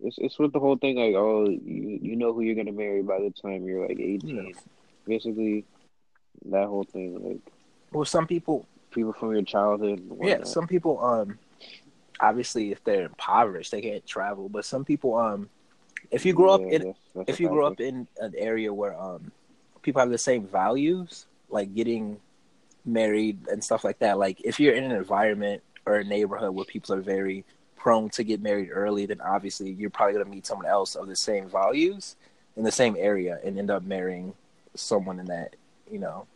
[0.00, 3.02] It's it's with the whole thing like oh you you know who you're gonna marry
[3.02, 4.54] by the time you're like eighteen,
[5.06, 5.64] basically
[6.50, 7.52] that whole thing like
[7.92, 10.02] well, some people people from your childhood.
[10.20, 11.38] Yeah, some people um
[12.20, 15.48] obviously if they're impoverished they can't travel, but some people um
[16.10, 18.98] if you grow up in that's- that's if you grow up in an area where
[19.00, 19.32] um
[19.82, 22.20] people have the same values, like getting
[22.84, 26.64] married and stuff like that, like if you're in an environment or a neighborhood where
[26.64, 27.44] people are very
[27.76, 31.14] prone to get married early, then obviously you're probably gonna meet someone else of the
[31.16, 32.16] same values
[32.56, 34.34] in the same area and end up marrying
[34.74, 35.54] someone in that,
[35.90, 36.26] you know,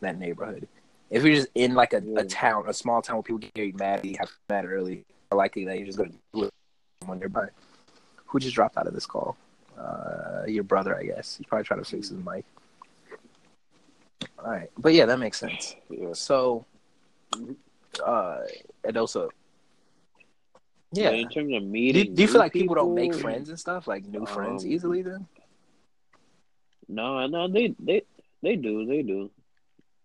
[0.00, 0.66] that neighborhood.
[1.08, 2.20] If you're just in like a, Yeah.
[2.20, 5.64] a town, a small town where people get married mad, you have mad early, likely
[5.66, 6.54] that you're just gonna do it
[7.00, 7.48] someone nearby.
[8.36, 9.34] Who just dropped out of this call?
[9.78, 11.38] Uh, your brother, I guess.
[11.38, 12.44] He's probably trying to fix his mic.
[14.38, 15.74] All right, but yeah, that makes sense.
[15.88, 16.12] Yeah.
[16.12, 16.66] So,
[18.04, 18.40] uh,
[18.84, 19.30] and also,
[20.92, 21.08] yeah.
[21.12, 23.58] But in terms of Do, meeting, do you feel like people don't make friends and
[23.58, 25.00] stuff, like new friends, Um, easily?
[25.00, 25.26] Then
[26.88, 28.02] No, no, they they
[28.42, 29.30] they do, they do.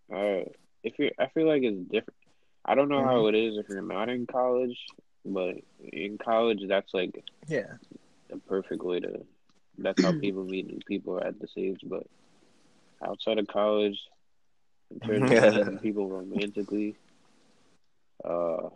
[0.10, 0.46] Uh,
[0.84, 2.18] if you're, I feel like it's different.
[2.64, 3.08] I don't know Mm-hmm.
[3.08, 4.78] how it is if you're not in college,
[5.26, 7.74] but in college, that's like yeah,
[8.32, 9.26] a perfect way to.
[9.78, 11.82] That's how people meet new people at this age.
[11.84, 12.04] But
[13.06, 14.00] outside of college,
[14.92, 16.96] in terms of meeting people romantically,
[18.24, 18.70] uh,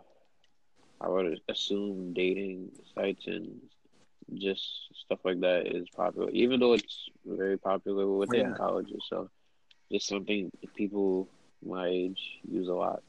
[1.00, 3.60] I would assume dating sites and
[4.34, 4.62] just
[5.04, 8.54] stuff like that is popular, even though it's very popular within Yeah.
[8.54, 9.04] colleges.
[9.08, 9.28] So,
[9.90, 11.28] just something people
[11.64, 13.02] my age use a lot.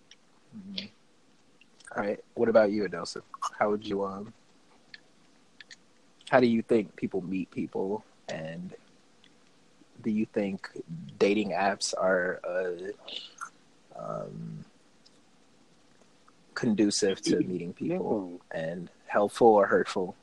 [1.95, 2.19] All right.
[2.35, 3.21] What about you, Adelson?
[3.59, 4.33] How would you um?
[6.29, 8.73] How do you think people meet people, and
[10.03, 10.69] do you think
[11.17, 14.65] dating apps are uh, um,
[16.53, 20.15] conducive to meeting people and helpful or hurtful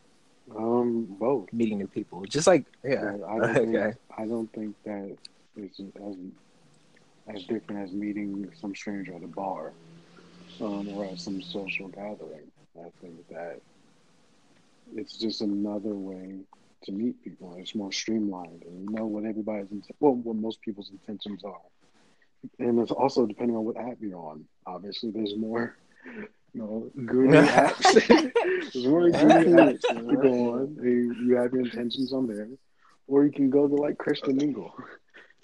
[0.55, 1.53] Um, both.
[1.53, 2.23] meeting new people?
[2.25, 5.17] Just like yeah, I don't think, okay, I don't think that
[5.57, 6.17] is as
[7.27, 9.73] as different as meeting some stranger at a bar,
[10.61, 12.51] um, or at some social gathering.
[12.79, 13.61] I think that
[14.95, 16.41] it's just another way
[16.85, 17.55] to meet people.
[17.59, 19.69] It's more streamlined, and you know what everybody's
[20.01, 21.61] well, what most people's intentions are.
[22.59, 24.45] And it's also depending on what app you're on.
[24.67, 25.77] Obviously, there's more,
[26.53, 27.93] you know, Goonie apps.
[28.73, 30.77] there's more Goonie apps to go on.
[30.83, 32.49] You, you have your intentions on there,
[33.07, 34.75] or you can go to like Christian Mingle,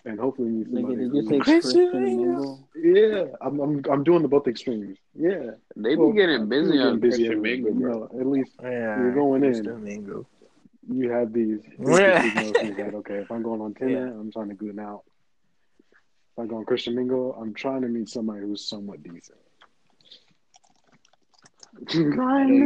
[0.05, 0.97] and hopefully meet Nigga, somebody.
[0.97, 2.69] did you who- say Christian Christian Mingle?
[2.75, 3.23] Mingle?
[3.23, 4.99] yeah, I'm, I'm I'm doing the both extremes.
[5.15, 7.93] Yeah, They be Well, getting busy people on getting busy Christian everywhere, Mingle, bro.
[7.93, 9.53] you know, at least oh, Yeah, You're going in.
[9.53, 10.27] Christian Mingle.
[10.89, 12.23] you have these Yeah.
[12.23, 14.21] that okay, if I'm going on Tinder, Yeah.
[14.21, 15.03] I'm trying to good out.
[15.93, 19.39] If I go on Christian Mingle, I'm trying to meet somebody who's somewhat decent.
[21.93, 22.11] Yo, you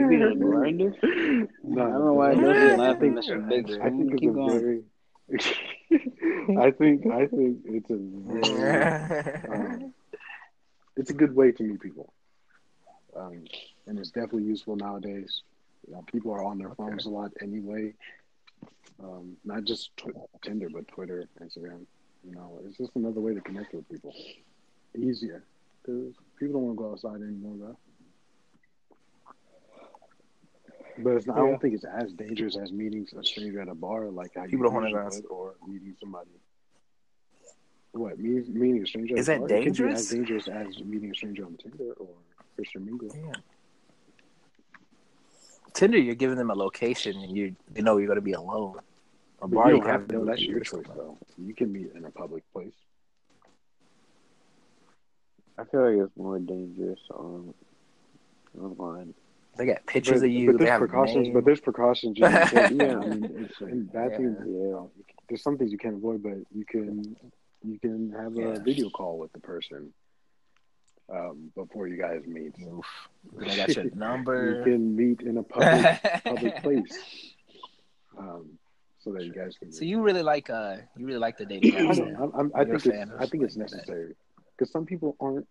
[0.09, 1.49] been on Grindr?
[1.63, 3.49] No, I don't know why I I don't think- laugh at Mr.
[3.49, 4.61] Big I think it's Keep a going.
[4.61, 4.83] very.
[6.59, 9.95] I think I think it's a very, um,
[10.97, 12.13] it's a good way to meet people,
[13.17, 13.45] um,
[13.87, 15.43] and it's definitely useful nowadays.
[15.87, 17.95] You know, people are on their phones a lot anyway.
[19.03, 21.87] Um, not just tw- Tinder, but Twitter, Instagram.
[22.25, 24.15] You know, it's just another way to connect with people.
[24.97, 25.45] Easier
[25.83, 27.79] because people don't want to go outside anymore, though.
[30.99, 33.75] But it's not, I don't think it's as dangerous as meeting a stranger at a
[33.75, 36.31] bar, like how People you don't wanna usually go would, or meeting somebody.
[37.93, 39.15] What meeting, meeting a stranger?
[39.15, 39.49] at Is a that bar?
[39.49, 40.01] It could be dangerous?
[40.01, 42.09] as dangerous as meeting a stranger on Tinder or
[42.55, 43.09] Christian Mingle.
[43.15, 43.33] Yeah.
[45.73, 48.79] Tinder, you're giving them a location, and you they know you're going to be alone.
[49.43, 50.25] A bar, you you don't have have to to.
[50.25, 51.07] That's your choice, somewhere.
[51.07, 51.19] though.
[51.39, 52.73] You can meet in a public place.
[55.59, 57.53] I feel like it's more dangerous on
[58.61, 59.15] online.
[59.57, 60.47] They got pictures but, of you.
[60.47, 61.29] But they there's have precautions.
[61.33, 62.71] But there's precautions you can take.
[62.73, 62.99] Yeah.
[62.99, 64.17] I mean, it's and bad Yeah.
[64.19, 64.37] things.
[64.47, 64.91] You know,
[65.29, 67.17] there's some things you can't avoid, but you can
[67.63, 69.93] you can have a video call with the person
[71.13, 72.55] um, before you guys meet.
[72.63, 72.85] Oof.
[73.39, 73.85] They got your
[74.59, 77.35] You can meet in a public public place,
[78.19, 78.59] um,
[78.99, 79.73] so that you guys can.
[79.73, 81.97] so you really like uh you really like the dating I, apps.
[81.97, 82.17] don't, then?
[82.23, 84.15] I'm, I'm, I You're think it's I think it's necessary
[84.57, 85.47] because some people aren't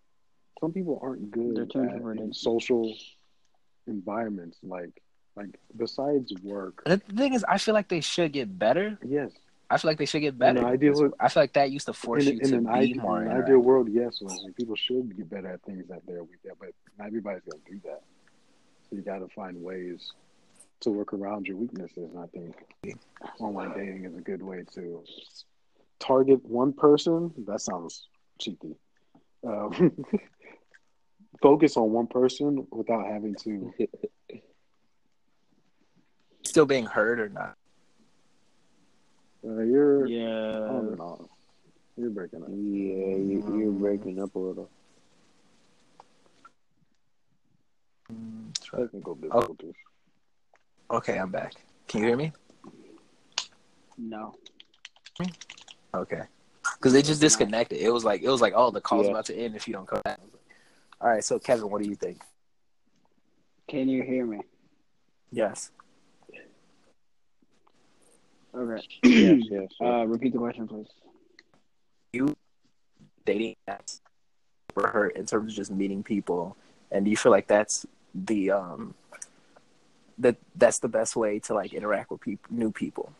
[0.60, 2.94] some people aren't good They're at, in social
[3.86, 5.00] environments like
[5.36, 6.82] like besides work.
[6.86, 8.98] The thing is, I feel like they should get better.
[9.04, 9.32] Yes,
[9.68, 10.58] I feel like they should get In better.
[10.60, 12.70] an ideal- I feel like that used to force in, you in to an, be
[12.70, 13.22] ide- more.
[13.22, 16.38] in an ideal world, yes, like, people should get better at things that they're weak
[16.48, 16.68] at, but
[16.98, 18.02] not everybody's gonna do that.
[18.88, 20.12] So you got to find ways
[20.80, 22.10] to work around your weaknesses.
[22.14, 22.54] And I think
[23.40, 25.02] online dating is a good way to
[25.98, 27.32] target one person.
[27.46, 28.06] That sounds
[28.38, 28.76] cheeky.
[29.44, 30.04] Um,
[31.44, 33.70] focus on one person without having to.
[36.42, 37.54] Still being heard or not?
[39.46, 40.70] Uh, you're Yeah.
[40.70, 41.20] on and off.
[41.98, 42.48] You're breaking up.
[42.48, 44.70] Yeah, you, you're breaking up a little.
[48.62, 49.74] Technical difficulties.
[50.90, 51.52] Okay, I'm back.
[51.88, 52.32] Can you hear me?
[53.98, 54.34] No.
[55.94, 56.22] Okay.
[56.78, 57.78] Because they just disconnected.
[57.80, 59.12] It was like it was like, oh, the call's Yeah.
[59.12, 60.18] about to end if you don't come back.
[61.04, 62.22] All right, so Kevin, what do you think?
[63.68, 64.40] Can you hear me?
[65.30, 65.70] Yes.
[68.54, 68.82] Okay.
[69.04, 69.42] Yes, yes.
[69.50, 69.68] yes.
[69.82, 70.86] Uh, repeat the question, please.
[72.14, 72.34] You
[73.26, 74.00] dating apps
[74.72, 76.56] for her in terms of just meeting people,
[76.90, 78.94] and do you feel like that's the um
[80.16, 83.12] that that's the best way to like interact with people, new people,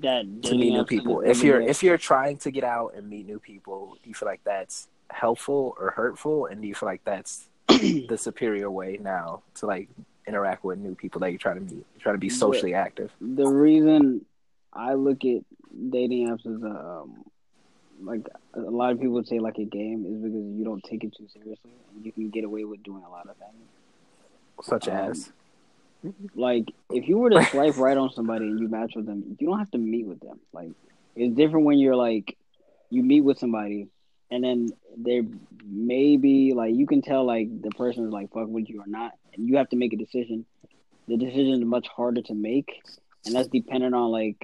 [0.00, 1.20] That to meet new people?
[1.20, 4.28] If you're if you're trying to get out and meet new people, do you feel
[4.28, 9.42] like that's helpful or hurtful, and do you feel like that's the superior way now
[9.56, 9.88] to like
[10.26, 11.84] interact with new people that you're trying to meet?
[11.94, 13.10] You're trying to be socially active.
[13.20, 14.24] the reason
[14.72, 15.42] I look at
[15.90, 17.24] dating apps as a um,
[18.02, 21.04] like a lot of people would say like a game is because you don't take
[21.04, 23.68] it too seriously and you can get away with doing a lot of things.
[24.62, 25.32] Such Um, as
[26.34, 29.46] Like if you were to swipe right on somebody and you match with them, you
[29.48, 30.38] don't have to meet with them.
[30.52, 30.70] Like
[31.14, 32.36] it's different when you're like
[32.90, 33.88] you meet with somebody
[34.30, 35.22] and then there
[35.64, 38.86] may be like you can tell like the person is like fuck with you or
[38.86, 39.12] not.
[39.34, 40.46] And you have to make a decision.
[41.08, 42.82] The decision is much harder to make.
[43.24, 44.36] And that's dependent on like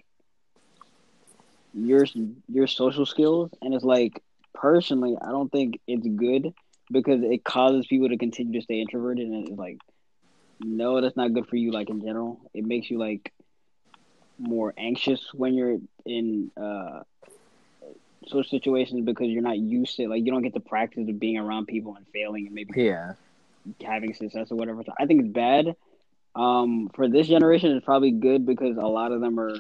[1.73, 2.05] your
[2.49, 3.51] your social skills.
[3.63, 4.13] And it's like
[4.55, 6.53] personally I don't think it's good
[6.91, 9.27] because it causes people to continue to stay introverted.
[9.27, 9.79] And it's like
[10.61, 12.41] no that's not good for you like in general.
[12.55, 13.33] It makes you like
[14.39, 17.01] more anxious when you're in uh
[18.27, 21.39] social situations because you're not used to like you don't get the practice of being
[21.39, 23.15] around people and failing and maybe yeah,
[23.83, 24.83] having success or whatever.
[24.85, 25.77] So I think it's bad.
[26.35, 29.55] Um, for this generation, it's probably good because a lot of them are,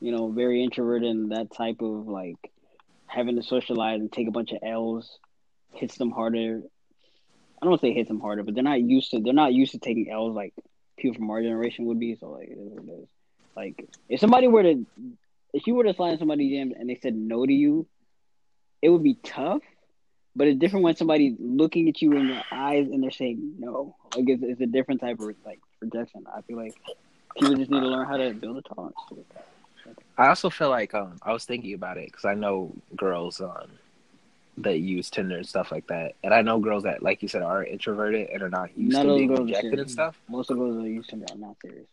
[0.00, 2.52] you know, very introverted and that type of like
[3.06, 5.18] having to socialize and take a bunch of L's
[5.72, 6.62] hits them harder.
[7.60, 9.78] I don't say hits them harder, but they're not used to they're not used to
[9.78, 10.54] taking L's like
[10.96, 12.16] people from our generation would be.
[12.16, 13.08] So like it is what it is.
[13.56, 14.86] Like if somebody were to,
[15.52, 17.86] if you were to slide in somebody's DM and they said no to you,
[18.80, 19.62] it would be tough.
[20.34, 23.96] But it's different when somebody looking at you in your eyes and they're saying no.
[24.16, 26.24] Like it's, it's a different type of like rejection.
[26.34, 26.74] I feel like
[27.38, 28.96] people just need to learn how to build a tolerance.
[30.16, 33.72] I also feel like um, I was thinking about it because I know girls um,
[34.58, 37.42] that use Tinder and stuff like that, and I know girls that, like you said,
[37.42, 40.18] are introverted and are not used None to being are rejected and stuff.
[40.28, 41.88] Most of those that use Tinder are not serious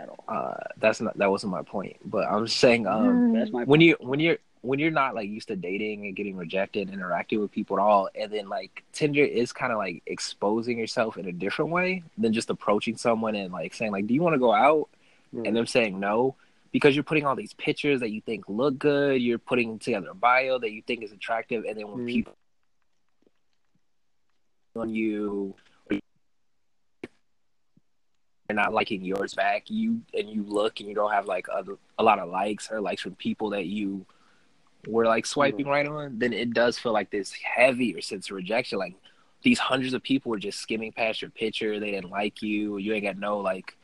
[0.00, 0.24] at all.
[0.28, 3.96] Uh, that's not that wasn't my point, but I'm saying um, That's my when you
[4.00, 7.78] when you're when you're not like used to dating and getting rejected, interacting with people
[7.78, 11.70] at all, and then like Tinder is kind of like exposing yourself in a different
[11.70, 14.88] way than just approaching someone and like saying like, "Do you want to go out?"
[15.46, 16.34] and them saying no
[16.72, 20.14] because you're putting all these pictures that you think look good, you're putting together a
[20.14, 22.06] bio that you think is attractive, and then when Mhm.
[22.06, 22.34] people
[24.76, 25.69] on you they're
[28.52, 31.64] not liking yours back, you and you look and you don't have like a,
[31.98, 34.06] a lot of likes or likes from people that you
[34.86, 35.70] were like swiping mm-hmm.
[35.70, 38.78] right on, then it does feel like this heavier sense of rejection.
[38.78, 38.94] Like
[39.42, 42.92] these hundreds of people were just skimming past your picture, they didn't like you, you
[42.94, 43.76] ain't got no like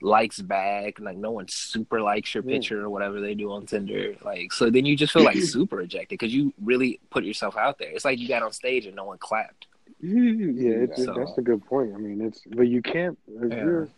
[0.00, 2.56] likes back, like no one super likes your Yeah.
[2.56, 4.16] picture or whatever they do on Tinder.
[4.22, 7.78] Like so then you just feel like super rejected because you really put yourself out
[7.78, 7.90] there.
[7.90, 9.66] It's like you got on stage and no one clapped.
[10.06, 10.56] Mm-hmm.
[10.58, 11.92] Yeah, it's, So- that's a good point.
[11.94, 13.64] I mean, it's but you can't if Yeah.
[13.64, 13.88] you're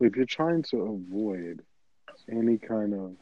[0.00, 1.62] if you're trying to avoid
[2.30, 3.16] any kind of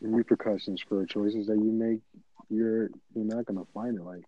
[0.00, 2.00] repercussions for choices that you make,
[2.48, 4.02] you're you're not gonna find it.
[4.04, 4.24] Like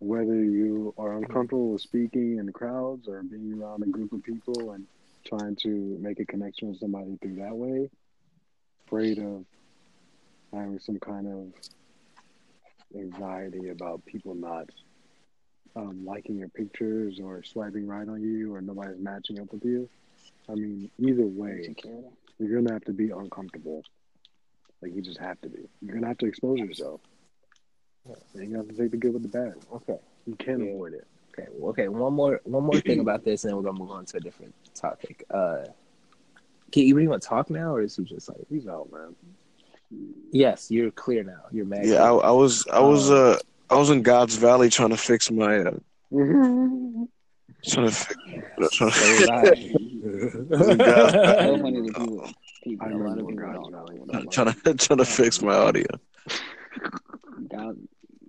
[0.00, 4.72] whether you are uncomfortable with speaking in crowds or being around a group of people
[4.72, 4.86] and
[5.24, 5.68] trying to
[6.00, 7.88] make a connection with somebody through that way,
[8.86, 9.44] afraid of
[10.52, 11.52] having some kind of
[12.94, 14.68] anxiety about people not
[15.76, 19.88] um, liking your pictures or swiping right on you or nobody's matching up with you.
[20.48, 21.74] I mean, either way,
[22.38, 23.82] you're gonna have to be uncomfortable.
[24.82, 25.68] Like you just have to be.
[25.80, 27.00] You're gonna have to expose yourself.
[28.34, 29.54] And you have to take the good with the bad.
[29.72, 29.98] Okay.
[30.26, 30.70] You can't Yeah.
[30.70, 31.06] avoid it.
[31.36, 31.88] Okay, well, okay.
[31.88, 34.20] One more, one more thing about this, and then we're gonna move on to a
[34.20, 35.24] different topic.
[35.30, 35.64] Uh,
[36.70, 38.46] can you even talk now, or is he just like?
[38.48, 39.16] He's out, man.
[40.32, 41.42] Yes, you're clear now.
[41.52, 41.86] You're mad.
[41.86, 43.38] Yeah, I, I was, I was, uh,
[43.70, 45.70] I was in God's Valley trying to fix my, uh,
[46.10, 47.08] trying
[47.86, 48.16] to fix,
[48.72, 49.54] trying So was to, I.
[51.44, 52.30] so funny people,
[52.62, 54.30] people I a lot of people don't know.
[54.30, 55.86] trying to, trying to fix my audio.
[57.48, 57.76] God,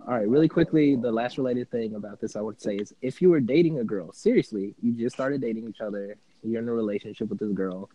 [0.08, 3.22] All right, really quickly, the last related thing about this I would say is if
[3.22, 6.74] you were dating a girl, seriously, you just started dating each other, you're in a
[6.74, 7.90] relationship with this girl,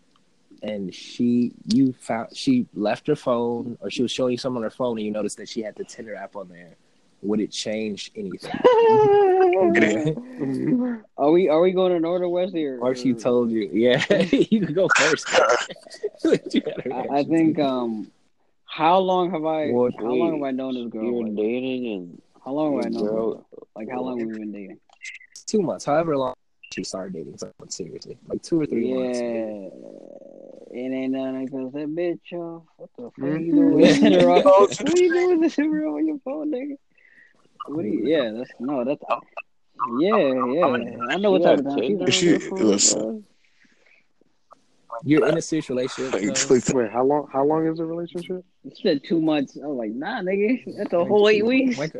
[0.62, 4.62] and she you found she left her phone or she was showing you something on
[4.62, 6.75] her phone and you noticed that she had the Tinder app on there,
[7.23, 8.51] would it change anything?
[11.18, 12.64] are we are we going in order, Wesley?
[12.64, 15.27] Or, or she told you, yeah, you can go first.
[16.25, 18.11] I, I think um,
[18.64, 19.70] how long have I?
[19.70, 21.05] What- how long have I known this girl?
[21.05, 23.05] You were Like, dating and how long have I known?
[23.05, 23.46] girl-
[23.77, 24.79] Like how long have we been dating?
[25.46, 26.35] two months, however long
[26.73, 29.18] she started dating someone seriously, like two or three yeah, months.
[30.70, 32.62] It ain't nothing because that bitch off.
[32.76, 33.44] What the fuck Mhm.
[33.46, 33.74] you doing?
[33.76, 34.44] with Tinder off?
[34.44, 36.76] what are you doing with this real on your phone, nigga?
[37.66, 38.06] What do you?
[38.06, 39.02] Yeah, that's no, that's
[39.98, 40.66] yeah, yeah.
[41.09, 43.26] I know what You type got of time she's on She- your phone, listen.
[45.02, 46.12] You're in a serious relationship.
[46.12, 46.54] Like, though?
[46.54, 47.26] like, Wait, how long?
[47.33, 48.44] How long is the relationship?
[48.64, 49.56] You said two months.
[49.62, 51.78] I was like, nah, nigga, that's a whole eight weeks.
[51.78, 51.94] Like,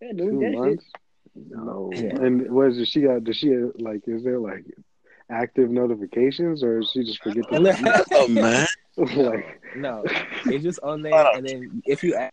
[0.00, 0.58] Yeah, Two dude, that shit.
[0.58, 0.84] months.
[1.34, 1.90] No.
[1.92, 2.16] Yeah.
[2.24, 3.24] And was does she got?
[3.24, 4.02] Does she like?
[4.06, 4.64] Is there like
[5.30, 8.04] active notifications, or is she just forget to?
[8.12, 10.04] oh man, like, No,
[10.46, 12.32] it's just on there, and then if you ask,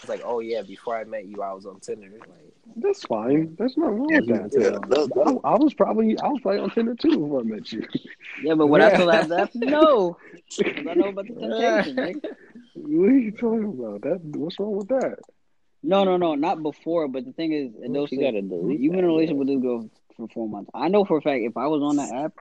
[0.00, 2.10] it's like, oh yeah, before I met you, I was on Tinder.
[2.10, 3.54] Like, that's fine.
[3.58, 4.52] That's not wrong yeah, with that.
[4.52, 7.70] yeah, that- I, I was probably I was probably on Tinder too before I met
[7.72, 7.86] you.
[8.42, 8.96] Yeah, but what I Yeah.
[8.96, 10.16] told her after no,
[10.58, 11.96] 'Cause I know about the temptation.
[11.96, 12.22] nigga.
[12.74, 14.00] What are you talking about?
[14.02, 15.18] That what's wrong with that?
[15.82, 17.08] No, no, no, not before.
[17.08, 19.36] But the thing is, and those You gotta delete you've been in a that, relationship
[19.38, 19.90] with this girl
[20.20, 20.70] for four months.
[20.74, 22.32] I know for a fact if I was on that app,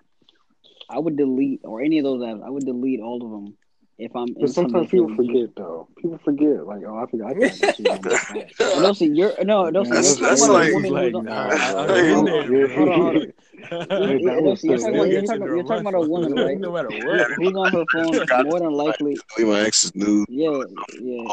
[0.90, 2.44] I would delete or any of those apps.
[2.46, 3.56] I would delete all of them
[3.98, 4.28] if I'm.
[4.40, 5.88] But sometimes people forget though.
[5.98, 6.66] People forget.
[6.66, 7.28] Like, oh, I forgot.
[7.32, 8.76] I forgot this was on my phone.
[8.76, 11.20] And they'll see you're no, they'll see That's- you're that's like- a woman like, nah,
[11.58, 12.68] Hold I'm on, in hold there, on, bro.
[12.76, 13.34] hold on, hold on.
[13.70, 15.26] That Yeah, was you're talking about- you're weird.
[15.28, 16.58] talking- you're talking about a woman, right?
[16.66, 17.32] No matter what.
[17.34, 19.18] Who's on her phone more than likely?
[19.38, 20.26] delete my ex's nude.
[20.30, 20.64] Yeah,
[21.00, 21.28] yeah,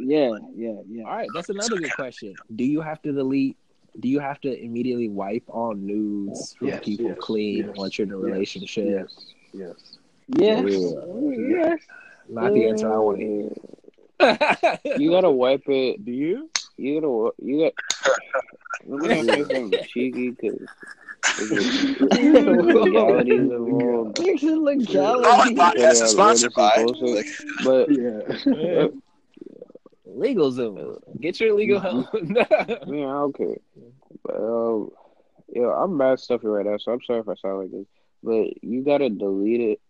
[0.00, 1.04] yeah, yeah, yeah.
[1.04, 2.34] All right, that's another good question.
[2.54, 3.56] Do you have to delete?
[3.98, 7.98] Do you have to immediately wipe all nudes from Yes, people yes, clean yes, once
[7.98, 8.78] you're in a yes, relationship?
[8.78, 9.72] Yes, Yeah,
[11.36, 11.80] yes.
[12.28, 13.50] Not the answer I want to hear.
[14.94, 16.04] You gotta wipe it.
[16.04, 16.50] Do you?
[16.76, 17.10] You gotta.
[17.10, 17.72] wa- You got.
[18.86, 20.68] Let me not say something cheeky because
[21.36, 24.18] legalities involved.
[24.76, 26.86] It's a Not like podcast is sponsored by.
[27.00, 27.26] Like,
[27.58, 28.20] But Yeah.
[28.52, 28.88] Uh,
[30.18, 31.20] LegalZoom.
[31.20, 32.06] Get your legal help.
[32.14, 33.56] yeah, I don't care.
[34.24, 34.90] But um,
[35.54, 37.86] yo, I'm mad stuffy right now, so I'm sorry if I sound like this.
[38.22, 39.80] But you gotta delete it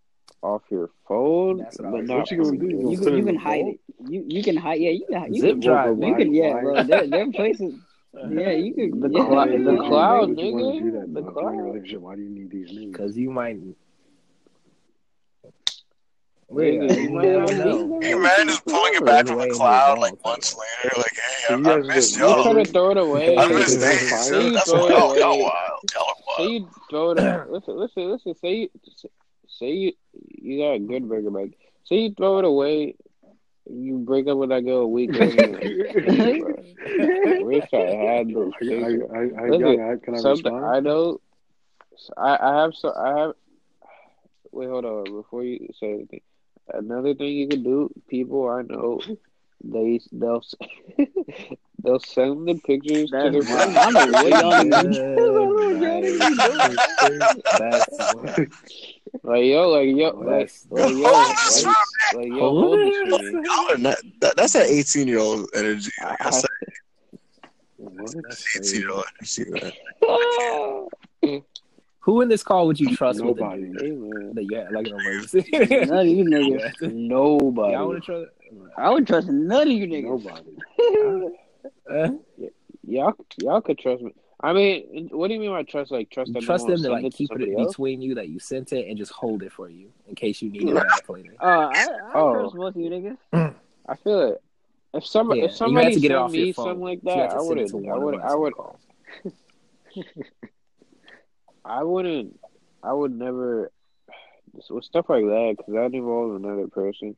[0.43, 1.59] off your phone.
[1.59, 2.67] That's what but was- not What you gonna do?
[2.69, 3.75] You You can, you can hide vault?
[3.75, 4.11] it.
[4.11, 4.81] You you can hide.
[4.81, 5.35] Yeah, you can.
[5.35, 5.99] You Zip can, drive.
[6.03, 6.35] You can.
[6.35, 6.83] Yeah, Why- bro.
[6.85, 7.75] There, there are places.
[8.31, 9.01] Yeah, you can.
[9.01, 11.15] The yeah, cloud- the cloud, would you wanna nigga.
[11.15, 11.29] The though?
[11.29, 12.03] If you're in a cloud.
[12.03, 12.93] Why do you need these names?
[12.93, 13.59] Because you might.
[16.51, 18.01] Nigga, you might know.
[18.01, 20.95] Hey, man, just pulling it back from the cloud like months later.
[20.97, 22.43] Like, hey, I, I guys missed just- You're y'all.
[22.43, 23.37] trying to throw it away.
[23.37, 23.91] I missed Fire.
[23.91, 24.27] days.
[24.29, 25.81] Say That's throw what y'all, y'all wild.
[25.95, 27.51] Y'all are Say you throw it.
[27.51, 28.35] Listen, listen, listen.
[28.37, 28.71] Say you,
[29.49, 29.93] say you,
[30.41, 31.55] you got a good burger bag.
[31.85, 32.95] Say you throw it away.
[33.71, 35.51] You break up with that girl a week later.
[37.45, 38.69] Wish I had those I, I.
[38.69, 40.65] I, I, Listen, I, can I respond?
[40.65, 41.21] I know.
[42.17, 43.33] I I have so I have.
[44.53, 45.05] Wait, hold on.
[45.05, 46.23] Before you say anything,
[46.75, 47.91] another thing you can do.
[48.09, 49.01] People I know,
[49.63, 50.43] they they'll
[51.83, 53.77] they'll send the pictures to their That's wild.
[53.77, 54.65] I don't what y'all
[57.59, 57.89] That's
[59.23, 61.77] like yo, like yo, like, That's- like yo, like,
[62.15, 63.31] like yo, hold this for me.
[63.45, 65.91] Y'all are not, that, that's that 18 year old energy.
[66.03, 66.51] Like, I I- said,
[67.77, 68.15] What?
[68.57, 69.73] 18 year old energy, man.
[70.07, 70.85] Ah.
[72.09, 73.65] Who in this call would you trust with Nobody.
[73.77, 75.45] a Hey man, yeah, like an emergency?
[75.53, 76.25] None of you
[76.81, 76.91] niggas.
[76.91, 77.73] nobody.
[77.75, 78.31] Y'all want to trust?
[78.79, 80.09] I would trust none of you niggas.
[80.09, 81.29] Nobody.
[81.91, 82.09] Uh,
[82.87, 84.13] Y'all, y'all could trust me.
[84.43, 85.91] I mean, what do you mean by trust?
[85.91, 86.43] Like trust them?
[86.43, 87.73] trust them to like it keep somebody it else?
[87.73, 90.49] between you that you sent it and just hold it for you in case you
[90.51, 91.35] need it back later.
[91.43, 92.33] Uh, I, I Oh.
[92.41, 93.55] trust most of you niggas.
[93.89, 94.43] I feel it.
[94.95, 96.65] If somebody, Yeah, if somebody you had to get it sent off me your phone.
[96.65, 97.89] something like So you had that, I wouldn't.
[97.89, 98.21] I would.
[98.25, 98.55] I would.
[101.69, 101.79] Call.
[101.79, 102.41] I wouldn't.
[102.83, 103.71] I would never.
[104.71, 107.15] With stuff like that, because that involves another person.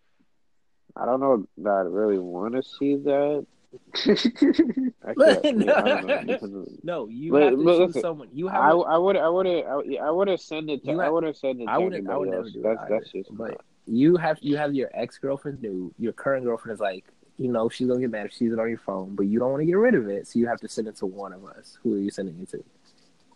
[0.96, 3.46] I don't know that I really want to see that.
[3.94, 6.18] Actually, I, mean, I don't know.
[6.24, 8.28] Depends on- No, you But- have to but listen, someone.
[8.32, 8.60] You have.
[8.60, 9.16] I, a- I would.
[9.16, 9.46] I would.
[9.46, 10.90] I, I would have sent it to.
[10.90, 12.08] You I would have sent it to I wouldn't.
[12.10, 12.52] I would anybody never else.
[12.52, 13.36] do That's that's just.
[13.36, 15.94] But you have you have your ex girlfriend new.
[15.98, 17.04] Your current girlfriend is like,
[17.38, 19.50] you know, she's gonna get mad if she's it on your phone, but you don't
[19.52, 21.44] want to get rid of it, so you have to send it to one of
[21.46, 21.78] us.
[21.82, 22.64] Who are you sending it to?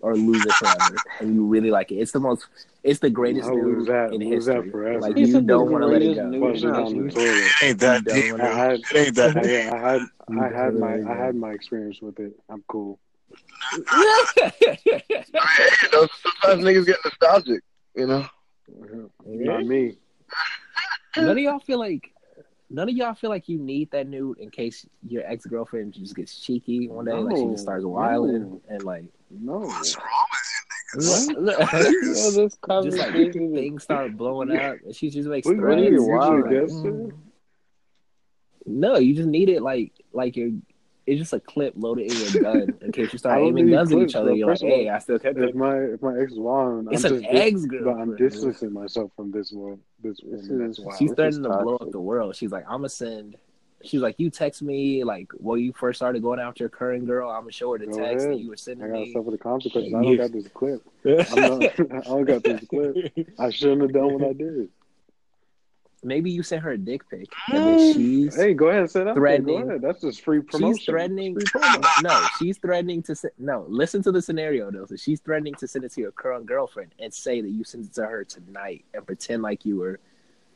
[0.01, 1.95] Or lose it forever, and you really like it.
[1.95, 2.47] It's the most.
[2.83, 4.71] It's the greatest I'll lose news that- in lose that history.
[4.71, 5.01] forever.
[5.01, 6.21] Like It's you don't want to let it go.
[6.27, 7.17] it No, down the you- toilet.
[7.17, 8.35] It ain't that You deep.
[8.41, 9.73] I had, It ain't that I, deep.
[9.73, 12.39] I had, I had my, I had my experience with it.
[12.51, 12.99] I'm cool.
[13.89, 15.01] I mean, hey,
[15.83, 17.63] you know, sometimes niggas get nostalgic,
[17.97, 18.27] you know?
[19.25, 19.97] Not me.
[21.17, 22.11] None of y'all feel like
[22.71, 26.15] none of y'all feel like you need that nude in case your ex girlfriend just
[26.17, 28.61] gets cheeky one day, like she just starts wilding no.
[28.69, 29.05] and like
[29.41, 29.59] No.
[29.61, 30.07] What's wrong
[30.97, 35.57] with just Yo, this like conversation things start blowing up and she just like, What,
[35.57, 36.43] what are you Threads, usually wow.
[36.47, 36.95] against it?
[36.95, 37.13] Mm.
[38.67, 40.51] No, you just need it like like you're
[41.07, 43.93] it's just a clip loaded in your gun in case you start don't aiming guns
[43.93, 44.29] at each other.
[44.29, 44.35] bro.
[44.37, 45.55] You're like, First of hey, I still kept If it.
[45.57, 48.73] my if my ex is wild, It's I'm an just dis- ex but I'm distancing
[48.73, 49.81] myself from this world.
[50.03, 52.37] This This woman is- She's This threatening to blow up the world.
[52.37, 53.37] She's like, I'm gonna send.
[53.85, 57.31] She's like, you text me like, when you first started going after your current girl.
[57.31, 59.13] I'm gonna show her the Go text that you were sending I gotta me.
[59.13, 59.93] suffer the consequences.
[59.95, 60.05] I Yeah.
[60.05, 60.83] don't got this clip.
[61.33, 63.13] I'm not, I don't got this clip.
[63.39, 64.69] I shouldn't have done what I did.
[66.03, 69.15] Maybe you sent her a dick pic, and she's Hey, go ahead, and send that.
[69.15, 69.63] Threatening.
[69.63, 69.81] Go ahead.
[69.81, 70.77] That's just free promotion.
[70.77, 71.35] she's threatening.
[71.35, 71.87] Free promo.
[72.03, 73.33] No, she's threatening to send.
[73.39, 74.85] No, listen to the scenario though.
[74.85, 77.87] So she's threatening to send it to your current girlfriend and say that you sent
[77.87, 79.99] it to her tonight and pretend like you were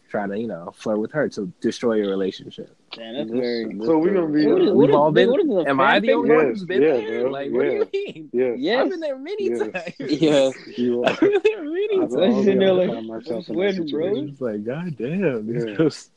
[0.09, 2.75] trying to, you know, flirt with her to destroy your relationship.
[2.93, 3.75] Damn, that's This- very.
[3.75, 4.47] this So we is- gonna be.
[4.47, 5.31] What is- We've what all been.
[5.31, 7.21] what is the Am I the only one who's been yeah, there?
[7.23, 7.85] bro, Like, what yeah.
[7.85, 8.31] do you mean?
[8.33, 8.57] Yes.
[8.59, 8.81] Yes.
[8.85, 9.59] I've been there many Yes.
[9.59, 9.95] times.
[10.23, 10.51] Yeah.
[10.77, 12.37] You I've been there many I've times.
[12.39, 14.17] I've been there like, find myself in sweating, that bro.
[14.17, 15.75] It's like, god damn, these Yeah.
[15.75, 16.11] girls,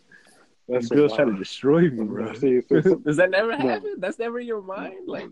[0.69, 2.33] That's these girls trying to destroy me, bro.
[2.33, 3.57] See, so, so, Does that never No.
[3.57, 3.95] happen?
[3.97, 5.07] That's never in your mind.
[5.07, 5.27] Like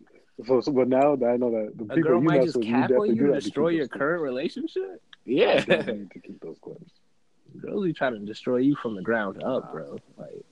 [0.45, 2.45] so, so- but now that I know that the a people girl you might mess
[2.47, 5.01] just with, you cap on you, destroy your current relationship.
[5.26, 6.91] Yeah, need to keep those clips.
[7.62, 9.97] Girls be trying to destroy you from the ground up, bro.
[10.18, 10.43] Like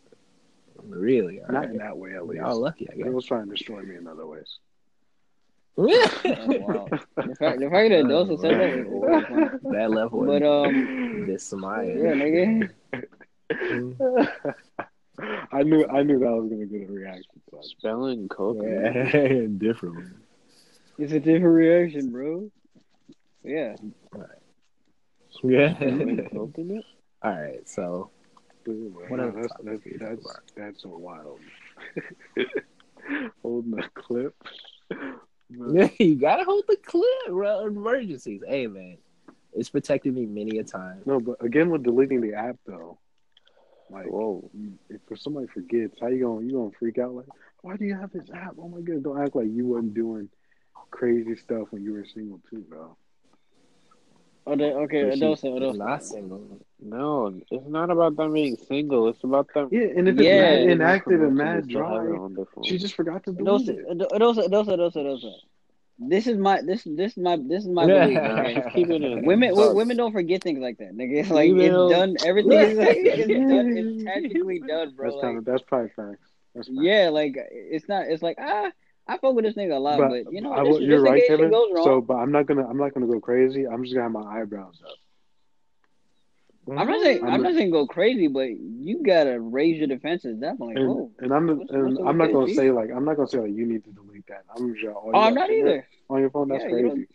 [0.84, 1.70] really, all Not right.
[1.72, 2.42] in that way, at least.
[2.42, 3.06] y'all lucky, I guess.
[3.06, 4.60] Girls trying to destroy me in other ways.
[5.78, 6.90] That's wild.
[7.16, 11.94] The fact, the fact that Dosa said that is that level, But um, this Samaya.
[11.96, 12.14] yeah,
[13.60, 14.34] nigga.
[15.52, 17.42] I knew I knew that I was gonna get a reaction.
[17.52, 18.96] So I- Spelling coconut.
[19.14, 20.16] Yeah, different.
[21.00, 22.50] It's a different reaction, bro.
[23.44, 23.76] Yeah.
[25.44, 25.76] Yeah.
[25.76, 26.84] Spelling coconut.
[27.24, 28.10] All right, so
[28.66, 31.40] What that's, that's, do you talk that's, that's a wild.
[33.42, 34.36] Holding a clip.
[35.50, 37.66] Yeah, you gotta hold the clip, bro.
[37.66, 38.42] Emergencies.
[38.48, 38.98] Hey, man,
[39.54, 41.02] it's protected me many a time.
[41.06, 43.00] No, but again with deleting the app though,
[43.90, 44.50] like Whoa.
[44.90, 47.28] if somebody forgets, how you gonna you gonna freak out like,
[47.62, 48.56] why do you have this app?
[48.60, 50.30] Oh my god, don't act like you wasn't doing
[50.92, 52.96] crazy stuff when you were single too, bro.
[54.50, 55.78] Oh, the, okay, But she- Adosa, I'm Adosa.
[55.78, 56.60] not single.
[56.80, 59.10] No, it's not about them being single.
[59.10, 59.68] It's about them.
[59.72, 60.42] Yeah, and if it's Yeah.
[60.42, 62.64] mad inactive and promoting mad this to have it dry, on their phone.
[62.64, 63.86] she just forgot to delete Adosa, it.
[63.90, 65.34] Ado- Adosa, Adosa, Adosa, Adosa.
[66.00, 68.18] This is my this this is my this is my belief.
[68.20, 68.54] Okay?
[68.54, 69.26] Just keep it in.
[69.26, 69.74] Women Fuck.
[69.76, 71.16] women don't forget things like that, nigga.
[71.22, 72.16] It's like Even it's though- done.
[72.24, 73.78] Everything is like it's done.
[73.78, 75.06] It's tactically done, bro.
[75.06, 76.30] That's Like, kind of that's probably facts.
[76.54, 76.80] That's facts.
[76.80, 78.06] yeah, like it's not.
[78.06, 78.70] It's like ah,
[79.08, 81.50] I fuck with this nigga a lot, but, you know, I, this, you're right, Kevin.
[81.50, 81.86] goes wrong.
[81.86, 83.66] So, but I'm not gonna I'm not gonna go crazy.
[83.66, 84.96] I'm just gonna have my eyebrows up.
[86.70, 87.28] I'm not saying mm-hmm.
[87.28, 90.38] I'm, I'm not saying go crazy, but you gotta raise your defenses.
[90.38, 90.76] Definitely.
[90.76, 91.12] And, Whoa.
[91.20, 93.54] and I'm What's- and what's I'm not gonna say like I'm not gonna say like
[93.54, 94.44] you need to delete that.
[94.54, 95.88] I'm just you Oh, oh I'm not either.
[96.10, 96.50] on your phone.
[96.50, 97.08] That's Yeah, crazy.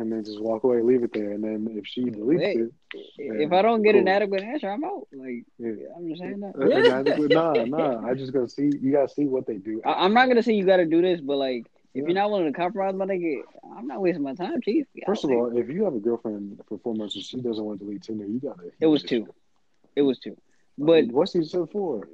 [0.00, 2.72] And then just walk away, leave it there, and then if she deletes Hey, it,
[3.18, 5.06] If I don't get an adequate answer, I'm out.
[5.12, 5.72] Like yeah.
[5.94, 6.54] I'm just saying that.
[6.58, 8.08] Uh, and I just- nah, nah.
[8.08, 8.70] I just gonna see.
[8.80, 9.82] You gotta see what they do.
[9.84, 12.02] I, I'm not gonna say you gotta do this, but like if Yeah.
[12.04, 13.42] you're not willing to compromise, my nigga,
[13.76, 14.86] I'm not wasting my time, chief.
[14.94, 17.62] Yeah, First of all, if you have a girlfriend for four months and she doesn't
[17.62, 18.70] want to delete Tinder, you gotta.
[18.80, 19.26] it was two.
[19.96, 20.36] It was two.
[20.78, 22.08] But what's he said four?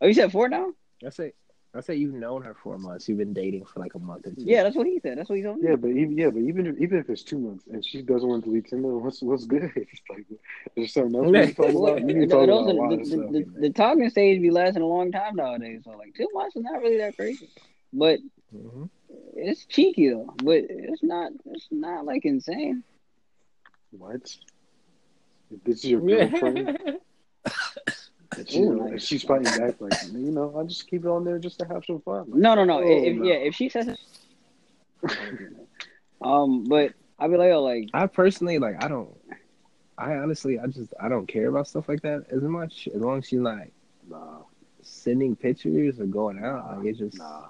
[0.00, 0.72] oh, you said four now?
[1.00, 1.34] That's say,
[1.74, 3.08] I say you've known her for months.
[3.08, 4.42] You've been dating for like a month or two.
[4.42, 5.18] Yeah, that's what he said.
[5.18, 5.68] That's what he told me.
[5.68, 8.28] Yeah, but even yeah, but even if, even if it's two months and she doesn't
[8.28, 9.70] want to delete Tinder, what's what's good?
[9.76, 10.26] It's like
[10.74, 12.00] there's something else we can talk about.
[12.08, 13.26] You can talk about a lot the, of stuff.
[13.30, 15.82] the, the, the talking stage be lasting a long time nowadays.
[15.84, 17.48] So like two months is not really that crazy,
[17.92, 18.18] but
[18.50, 18.84] hmm
[19.36, 20.32] it's cheeky though.
[20.42, 21.32] But it's not.
[21.46, 22.82] It's not like insane.
[23.92, 24.22] What?
[25.50, 26.78] If this is your girlfriend,
[28.36, 29.04] and she's, Ooh, and nice.
[29.04, 31.84] she's fighting back like you know, I'll just keep it on there just to have
[31.84, 32.30] some fun.
[32.30, 32.78] Like, No, no, no.
[32.78, 33.24] oh, if no.
[33.24, 33.98] yeah, if she says it,
[36.22, 38.82] um, but I'd be like, oh, like I personally like.
[38.82, 39.10] I don't.
[39.98, 42.88] I honestly, I just, I don't care about stuff like that as much.
[42.94, 43.58] As long as she's not
[44.08, 44.38] Nah,
[44.82, 47.18] sending pictures or going out, like it just.
[47.18, 47.46] nah.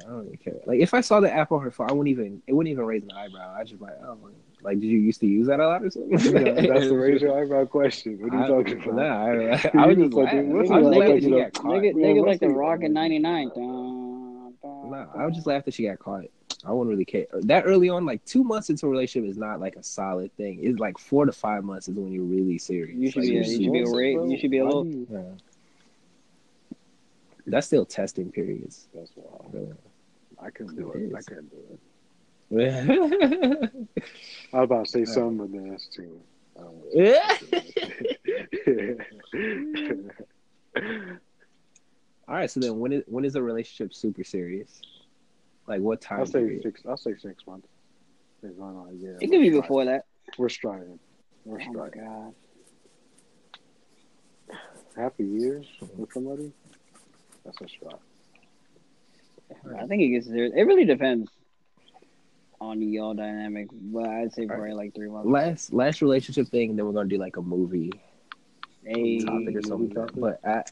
[0.00, 0.54] I don't really care.
[0.66, 2.42] Like if I saw the app on her phone, I wouldn't even.
[2.46, 3.54] It wouldn't even raise an eyebrow.
[3.54, 4.18] I just like, oh,
[4.62, 6.18] like did you used to use that a lot or something?
[6.46, 8.18] Yeah, that's the raise your eyebrow question.
[8.20, 8.94] What are you I- talking about?
[8.96, 9.30] Nah, I,
[9.84, 12.40] I, You was just like what's I was it like, you know, nigga, nigga like
[12.40, 13.48] the Rock in '99.
[13.54, 16.24] Dun, dun, I would just laugh that she got caught.
[16.64, 17.26] I wouldn't really care.
[17.32, 20.60] That early on, like two months into a relationship is not like a solid thing.
[20.62, 22.94] It's like four to five months is when you're really serious.
[22.96, 23.34] You should Like, be.
[23.34, 24.18] you should be a rate.
[24.30, 24.86] You should be a little.
[24.86, 25.18] Yeah.
[27.46, 28.86] That's still testing periods.
[28.94, 29.50] That's wild.
[29.52, 29.72] Really.
[30.40, 31.14] I couldn't do It it.
[31.16, 31.80] I couldn't do it.
[32.52, 32.84] Yeah.
[34.52, 36.20] I was about to say something, but then that's too.
[36.58, 36.92] I don't want
[40.76, 41.18] to
[42.28, 42.50] All right.
[42.50, 44.80] So then, when is when is a relationship super serious?
[45.66, 46.62] Like what time I'll say period?
[46.62, 46.82] six.
[46.88, 47.68] I'll say six months.
[48.42, 49.60] It's not like, yeah, It could be striving.
[49.60, 50.04] before that.
[50.36, 50.98] We're striving.
[51.44, 52.00] We're Oh my striving.
[52.00, 52.34] god.
[54.96, 55.62] Half a year
[55.96, 56.52] with somebody.
[57.44, 57.94] That's a strive.
[59.80, 60.44] I think it gets there.
[60.46, 61.30] It really depends
[62.62, 65.28] on y'all dynamic, but I'd say probably like three months.
[65.28, 66.76] Last last relationship thing.
[66.76, 67.92] Then we're gonna do like a movie
[68.84, 69.94] Hey, topic or something.
[69.94, 70.14] topic?
[70.16, 70.62] But I,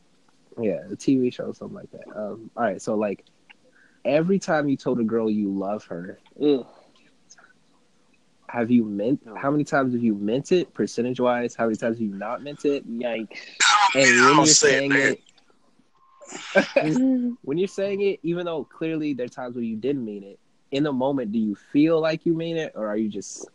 [0.61, 2.07] yeah, a TV show, something like that.
[2.15, 3.25] Um, all right, so like
[4.05, 6.67] every time you told a girl you love her, ugh.
[8.49, 9.23] have you meant?
[9.37, 11.55] How many times have you meant it, percentage wise?
[11.55, 12.89] How many times have you not meant it?
[12.89, 13.39] Yikes.
[13.95, 15.21] And when you're saying it,
[17.43, 20.39] when you're saying it, even though clearly there are times where you didn't mean it,
[20.71, 23.49] in the moment, do you feel like you mean it, or are you just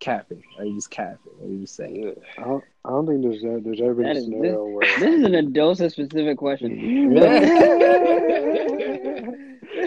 [0.00, 0.42] capping?
[0.58, 1.32] Are you just capping?
[1.42, 2.14] Are you just saying?
[2.38, 5.14] I don't, I don't think there's a, there's ever been a is- scenario where This
[5.20, 7.12] is an Adosa specific question.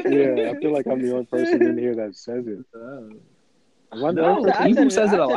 [0.06, 2.60] yeah, I feel like I'm the only person in here that says it.
[2.76, 3.10] Oh.
[3.96, 4.52] Am I No, person?
[4.52, 5.30] I've Ibu says it a I've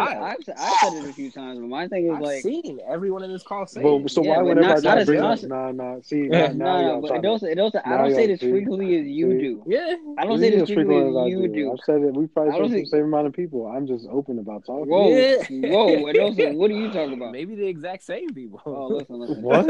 [0.44, 0.59] said lot.
[0.59, 3.32] I've, said- it a few times, but my thing is I've like, seen everyone in
[3.32, 5.06] this call say Well, so Yeah, why but whenever not- I not try to as
[5.06, 5.50] bring up, constant.
[5.52, 6.48] nah, nah, see, Yeah.
[6.48, 8.26] now, now no, y'all no, but trying to- Adosa, Adosa, I now don't say y'all
[8.28, 9.38] this see- frequently as you see.
[9.38, 9.62] do.
[9.66, 9.96] Yeah.
[10.18, 11.72] I don't say this as frequently as I as you do.
[11.72, 12.14] I've said it.
[12.14, 13.66] We probably I don't said it to the same amount of people.
[13.66, 14.88] I'm just open about talking.
[14.92, 15.36] Whoa, Yeah.
[15.70, 17.32] whoa, Adosa, what are you talking about?
[17.32, 18.61] Maybe the exact same people.
[18.66, 19.42] Oh, listen, listen.
[19.42, 19.66] What?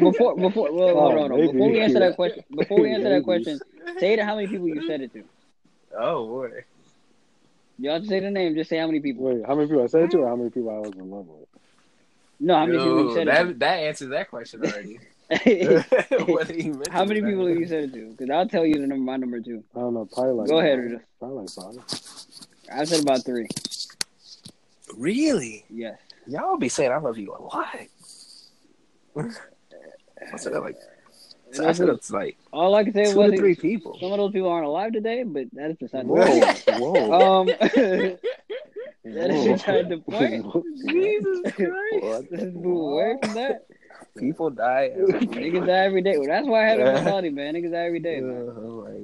[0.00, 1.46] Before, before, well, Oh, hold on, hold on.
[1.52, 3.58] Before we answer that question, before we answer that question,
[3.98, 5.24] say to how many people you said it to.
[5.98, 6.50] oh boy.
[7.78, 8.54] You don't have to say the name.
[8.54, 9.24] Just say how many people.
[9.24, 11.10] Wait, how many people I said it to, or how many people I was in
[11.10, 11.46] love with?
[12.40, 14.98] No, how many people you Yo, said that that answers that question already.
[15.30, 16.90] it Whether you meant to.
[16.92, 17.48] how many people not.
[17.50, 18.10] have you said it to?
[18.10, 19.62] Because I'll tell you the number, my number two.
[19.76, 20.06] I don't know.
[20.06, 20.84] Probably like Go ahead, five.
[20.84, 21.00] Rita.
[21.18, 21.74] Probably like five.
[22.72, 23.46] I've said about three.
[24.96, 25.64] Really?
[25.70, 25.98] Yes.
[26.26, 27.76] Y'all be saying I love you a lot.
[29.16, 30.76] I said that like
[31.52, 33.96] So I said it's like all I can say two was three people.
[34.00, 36.80] some of those people aren't alive today, but that is beside the point.
[36.80, 37.12] whoa.
[37.40, 37.46] Um,
[39.04, 40.46] that is beside the point.
[40.88, 42.30] Jesus Christ.
[42.30, 43.66] This is move away from that.
[44.16, 44.90] People die.
[44.92, 45.50] every day.
[45.50, 46.18] Niggas die every day.
[46.18, 47.54] Well, that's why I had a mentality, man.
[47.54, 48.52] Niggas die every day, man.
[48.56, 48.96] Oh my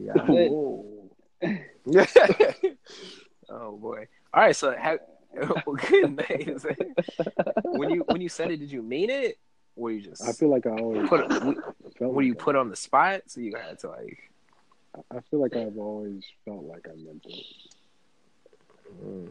[1.44, 1.66] god.
[3.48, 4.06] oh boy.
[4.32, 4.56] All right.
[4.56, 4.98] So, have,
[5.34, 6.20] good
[7.64, 9.38] when you when you said it, did you mean it,
[9.76, 11.28] or you just I feel like I always put it?
[11.98, 14.30] felt Were you like put on the spot, so you had to like?
[14.94, 17.44] I, I feel like I've always felt like I meant it.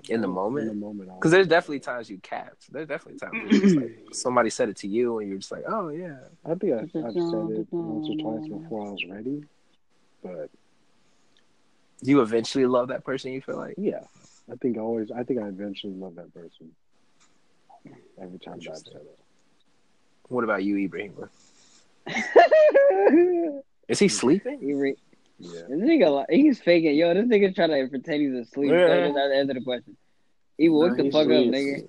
[0.10, 2.72] In the moment, In the moment, moment, because there's definitely times you capped.
[2.72, 5.52] There's definitely times where it's just like somebody said it to you, and you're just
[5.52, 9.06] like, "Oh yeah." I think I, I've said it once or twice before I was
[9.10, 9.44] ready,
[10.22, 10.50] but
[12.02, 13.32] you eventually love that person?
[13.32, 14.02] You feel like yeah,
[14.52, 15.12] I think I always.
[15.12, 16.72] I think I eventually love that person.
[18.22, 19.20] Every time I've said it.
[20.30, 21.30] What about you, Ibrahim?
[23.88, 24.60] Is he sleeping?
[24.60, 24.96] He re-
[25.40, 26.96] Yeah, this nigga, he's faking.
[26.96, 28.72] Yo, this nigga's trying to pretend he's asleep.
[28.72, 28.88] Yeah.
[28.88, 29.98] So just to answer the question.
[30.58, 31.88] He woke Nah, the he fuck up, nigga.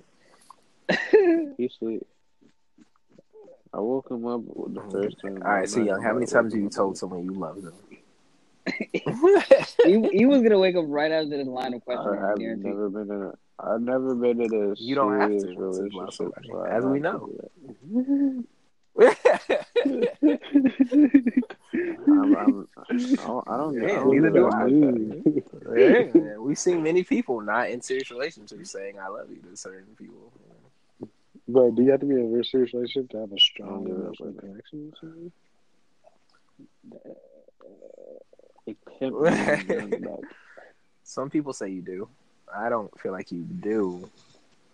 [1.59, 2.07] He sleep.
[3.73, 4.91] I woke him up with the mm-hmm.
[4.91, 5.43] first time.
[5.43, 6.01] All right, so young.
[6.03, 7.75] How many times have you told someone you love them?
[8.93, 12.19] he, he was gonna wake up right after this line of questioning.
[12.19, 13.33] I I, I've never been in a.
[13.59, 16.69] I've never been in a You don't have to serious to relationship, somebody, so I
[16.77, 17.31] as we know.
[22.07, 23.49] I'm, I'm, I don't.
[23.49, 24.65] I don't, Yeah, don't neither do do I.
[24.65, 29.57] like yeah, we've seen many people not in serious relationships saying "I love you" to
[29.57, 30.33] certain people.
[31.49, 33.95] but do you have to be in a serious relationship to have a strong Yeah,
[33.95, 34.03] mm-hmm.
[34.03, 35.33] emotional connection with somebody?
[38.67, 39.15] It can't
[39.69, 40.31] be done back.
[41.03, 42.09] Some people say you do.
[42.57, 44.09] I don't feel like you do,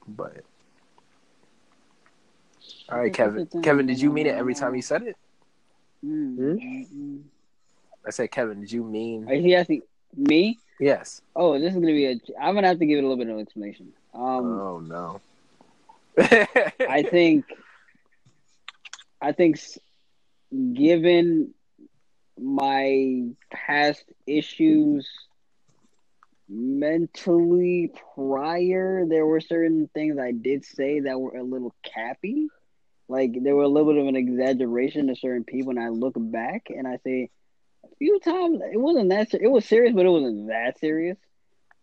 [0.07, 0.45] but.
[2.89, 3.47] All right, Kevin.
[3.63, 5.17] Kevin, did you mean it every time you said it?
[6.05, 6.53] Mm, Hmm?
[6.53, 7.21] mm, mm.
[8.07, 9.83] I said, Kevin, did you mean Are you asking
[10.17, 10.59] me?
[10.79, 11.21] yes?
[11.37, 12.21] Oh, this is gonna be a.
[12.41, 13.93] I'm gonna have to give it a little bit of explanation.
[14.15, 14.21] Um,
[14.61, 15.21] oh no.
[16.19, 17.45] I think,
[19.21, 19.61] I think,
[20.75, 21.55] given
[22.39, 25.09] my past issues
[26.51, 32.49] mentally prior, there were certain things I did say that were a little cappy.
[33.09, 36.15] Like there were a little bit of an exaggeration to certain people, and I look
[36.17, 37.31] back and I say,
[37.85, 39.31] a few times it wasn't that.
[39.31, 41.19] ser- It was serious, but it wasn't that serious.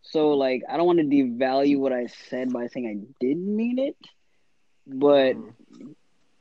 [0.01, 3.80] So like, I don't want to devalue what I said by saying I didn't mean
[3.80, 3.97] it,
[4.88, 5.38] but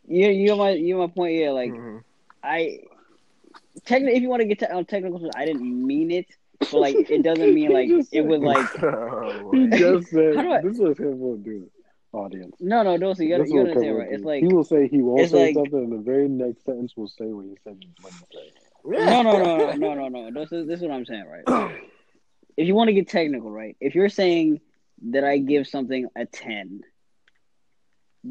[0.06, 1.34] you you know my you know my point.
[1.36, 2.04] Yeah, like Mhm.
[2.42, 2.80] I
[3.84, 6.26] technically, if you want to get to, on technical, I didn't mean it,
[6.60, 10.50] but like it doesn't mean like it was like Oh, He just said How do
[10.52, 11.70] I- this is him will do
[12.12, 12.56] audience.
[12.60, 14.12] no no don't you, This you is what understand Kevin right?
[14.12, 16.96] It's like he will say he won't say like- something, and the very next sentence
[16.96, 18.22] will say what he said he wouldn't
[19.06, 20.40] no no no no no no no.
[20.44, 21.72] This is this is what I'm saying right.
[22.56, 23.76] if you want to get technical, right?
[23.80, 24.60] If you're saying
[25.10, 26.82] that I give something a ten.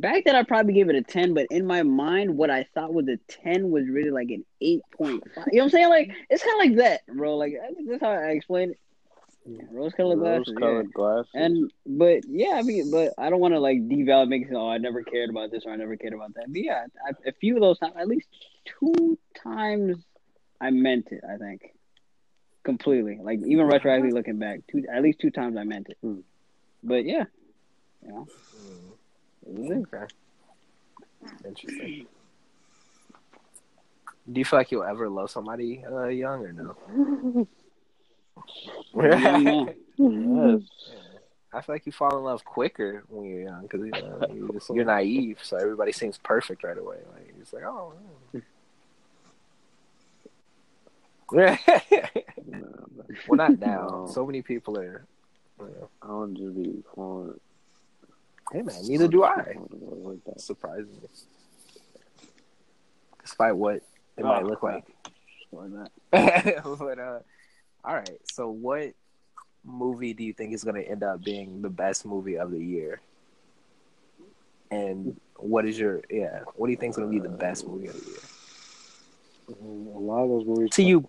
[0.01, 2.93] Back then, I probably gave it a ten, but in my mind, what I thought
[2.93, 5.45] was a ten was really like an eight point five.
[5.51, 5.89] You know what I'm saying?
[5.89, 7.37] Like it's kind of like that, bro.
[7.37, 7.53] Like
[7.87, 8.79] that's how I explain it.
[9.71, 10.47] Rose colored glasses.
[10.55, 11.29] Rose-colored glasses.
[11.33, 14.67] And but yeah, I mean, but I don't want to like devalue, make it oh
[14.67, 16.45] I never cared about this or I never cared about that.
[16.47, 18.27] But yeah, I, a few of those times, at least
[18.65, 20.03] two times,
[20.59, 21.21] I meant it.
[21.23, 21.73] I think
[22.63, 25.97] completely, like even retroactively looking back, two at least two times I meant it.
[26.01, 26.21] Hmm.
[26.83, 27.25] But yeah,
[28.01, 28.84] you know, it was it.
[29.47, 30.05] Okay.
[31.45, 32.07] Interesting.
[34.31, 37.47] Do you feel like you'll ever love somebody uh, young or no?
[38.95, 39.75] Young man.
[39.97, 40.61] yes.
[41.53, 44.51] I feel like you fall in love quicker when you're young because you know, you're,
[44.51, 46.97] just, you're naive, so everybody seems perfect right away.
[47.13, 47.93] Like it's like, oh.
[51.31, 51.57] yeah.
[52.45, 52.59] Nah,
[52.97, 54.05] but well, not now.
[54.07, 55.05] So many people are.
[55.59, 57.39] You know, I don't just be falling.
[58.51, 59.55] Hey man, neither do I.
[60.37, 61.09] Surprisingly,
[63.21, 63.81] despite what
[64.17, 64.85] it might Oh, look like.
[65.51, 67.19] But uh,
[67.83, 68.19] all right.
[68.31, 68.93] So, what
[69.63, 72.59] movie do you think is going to end up being the best movie of the
[72.59, 72.99] year?
[74.71, 76.41] And what is your yeah?
[76.55, 78.19] What do you think is going to be the best movie of the year
[79.49, 81.07] A lot of those movies to you?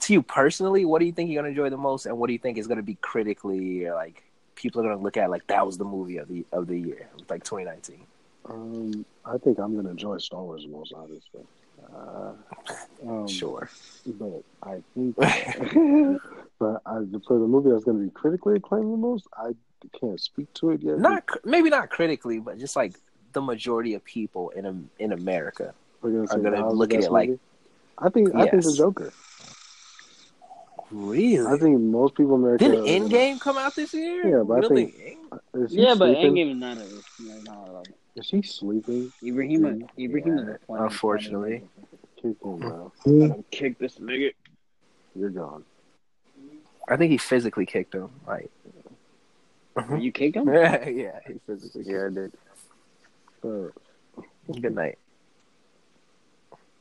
[0.00, 2.26] To you personally, what do you think you're going to enjoy the most, and what
[2.28, 4.22] do you think is going to be critically like
[4.56, 6.76] people are going to look at like that was the movie of the of the
[6.78, 8.00] year, like 2019?
[8.48, 11.42] Um, I think I'm gonna enjoy Star Wars the most, honestly.
[11.94, 12.32] Uh,
[13.06, 13.68] um, Sure.
[14.06, 15.16] but I think,
[16.58, 16.94] but I,
[17.26, 19.52] for the movie that's gonna be critically acclaimed the most, I
[20.00, 20.98] can't speak to it yet.
[20.98, 22.94] Not maybe not critically, but just like
[23.32, 27.38] the majority of people in in America gonna, are gonna look at it like-
[27.98, 28.76] I think I think the Yes.
[28.76, 29.12] Joker.
[30.90, 31.46] Really?
[31.46, 32.68] I think most people in America.
[32.68, 34.38] Didn't Endgame come out this year?
[34.38, 34.94] Yeah, but I think.
[35.54, 36.34] Is he Yeah, but sleeping?
[36.34, 36.82] Endgame is not a.
[36.84, 39.12] It's not a Is he sleeping?
[39.22, 41.62] Ibrahima, Ibrahima is a funny- unfortunately.
[42.22, 42.92] Kick him, bro.
[43.50, 44.32] Kick this nigga.
[45.14, 45.64] You're gone.
[46.88, 48.08] I think he physically kicked him.
[48.26, 48.50] Like.
[49.98, 50.48] You kicked him?
[50.52, 51.82] yeah, yeah, he physically.
[51.84, 52.32] Kicked Yeah, I did.
[53.42, 54.60] But, him.
[54.62, 54.98] Good night.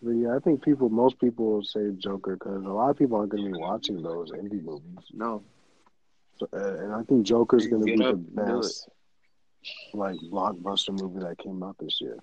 [0.06, 3.18] But yeah, I think people, most people will say Joker because a lot of people
[3.18, 5.00] aren't going to be watching those indie movies.
[5.12, 5.42] No.
[6.38, 8.88] So, uh, and I think Joker's going to be the up and best,
[9.96, 12.20] like blockbuster movie that came out this year.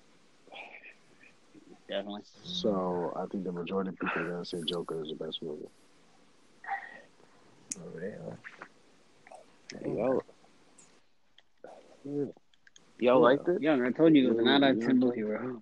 [1.88, 2.22] Definitely.
[2.44, 5.42] So I think the majority of people are going to say Joker is the best
[5.42, 5.66] movie.
[9.84, 10.22] Yo.
[13.00, 13.60] Y'all liked it?
[13.60, 15.60] Young, I told you it was a nine out of ten movie, bro.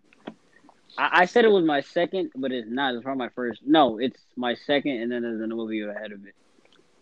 [0.99, 2.95] I, I said it was my second, but it's not.
[2.95, 3.61] It's probably my first.
[3.67, 6.35] No, it's my second, and then there's another movie ahead of it,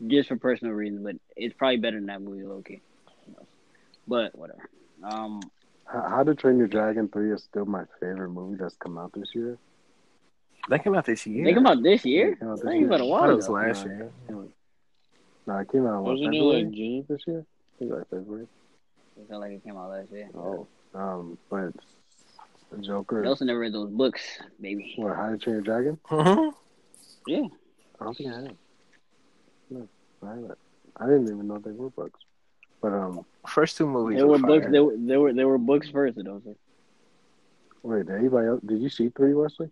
[0.07, 1.03] just for personal reasons.
[1.05, 2.81] But it's probably better than that movie, Loki.
[4.07, 4.69] But whatever.
[5.03, 5.41] Um,
[5.85, 9.13] How, How to Train Your Dragon 3 is still my favorite movie that's come out
[9.15, 9.59] this year.
[10.71, 11.45] That came out this year.
[11.45, 12.33] they come out this year.
[12.33, 12.89] It came out this I think year.
[12.89, 14.11] about a I while thought it was last No, year.
[15.47, 17.07] No, it came out in what, Wasn't it February like June?
[17.09, 17.41] this year?
[17.41, 18.47] I think like February.
[19.19, 20.29] It felt like it came out last year.
[20.35, 21.73] Oh, Um, but
[22.71, 23.23] the Joker.
[23.23, 24.21] Nelson never read those books,
[24.61, 24.95] baby.
[24.97, 25.17] What?
[25.17, 25.99] How to Train Your Dragon?
[26.09, 26.53] Mhm.
[27.27, 27.47] Yeah.
[28.01, 28.57] I don't think I have.
[29.71, 29.89] No,
[30.23, 30.59] I haven't.
[30.97, 32.21] I didn't even know they were books.
[32.81, 34.19] But um, First two movies.
[34.19, 34.63] There were were books.
[34.65, 34.73] fire.
[34.73, 36.17] There were there were there were books first.
[36.23, 36.43] Those.
[37.83, 38.61] wait, did anybody else?
[38.65, 39.71] Did you see three, Wesley?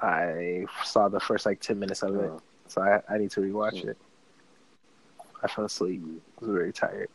[0.00, 3.40] I saw the first like ten minutes of it, Uh, so I, I need to
[3.40, 3.96] rewatch it.
[5.42, 6.02] I fell asleep.
[6.04, 7.08] I was very tired.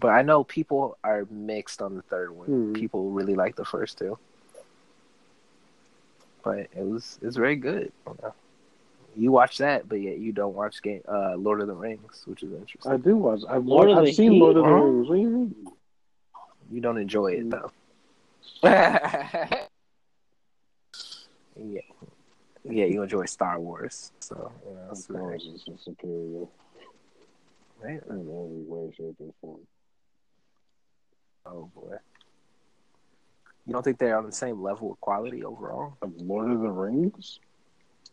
[0.00, 2.46] But I know people are mixed on the third one.
[2.46, 2.72] Hmm.
[2.72, 4.18] People really like the first two,
[6.44, 7.92] but it was it's very good.
[9.16, 12.42] You watch that, but yet you don't watch game uh, Lord of the Rings, which
[12.42, 12.92] is interesting.
[12.92, 13.40] I do watch.
[13.48, 14.38] I've, Lord of I've seen Heat?
[14.40, 15.08] Lord of the Rings.
[15.08, 15.54] What do you mean?
[16.70, 17.72] You don't enjoy it though.
[18.62, 19.58] yeah,
[21.56, 25.44] yeah, you enjoy Star Wars, so you know, it's Of course,
[25.84, 26.46] superior
[27.80, 28.02] right?
[28.10, 29.60] in every way, shape, and form.
[31.50, 31.96] Oh boy,
[33.66, 35.96] you don't think they're on the same level of quality overall?
[36.02, 37.38] Of Lord of the Rings?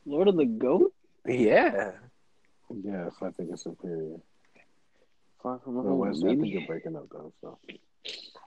[0.05, 0.93] Lord of the Goat.
[1.27, 1.91] Yeah,
[2.83, 4.17] Yes, I think it's superior.
[5.41, 6.49] Far from But home, Wesley, I think baby.
[6.57, 7.31] you're breaking up though.
[7.41, 7.57] So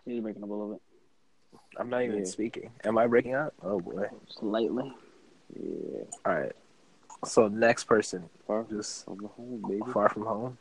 [0.05, 2.25] He's breaking up a little bit, I'm not even Yeah.
[2.25, 2.71] speaking.
[2.85, 3.53] Am I breaking up?
[3.63, 4.09] Oh boy.
[4.29, 4.93] slightly.
[5.59, 6.03] Yeah.
[6.25, 6.53] All right.
[7.25, 9.83] So next person, Far just from home, baby.
[9.93, 10.59] far from home.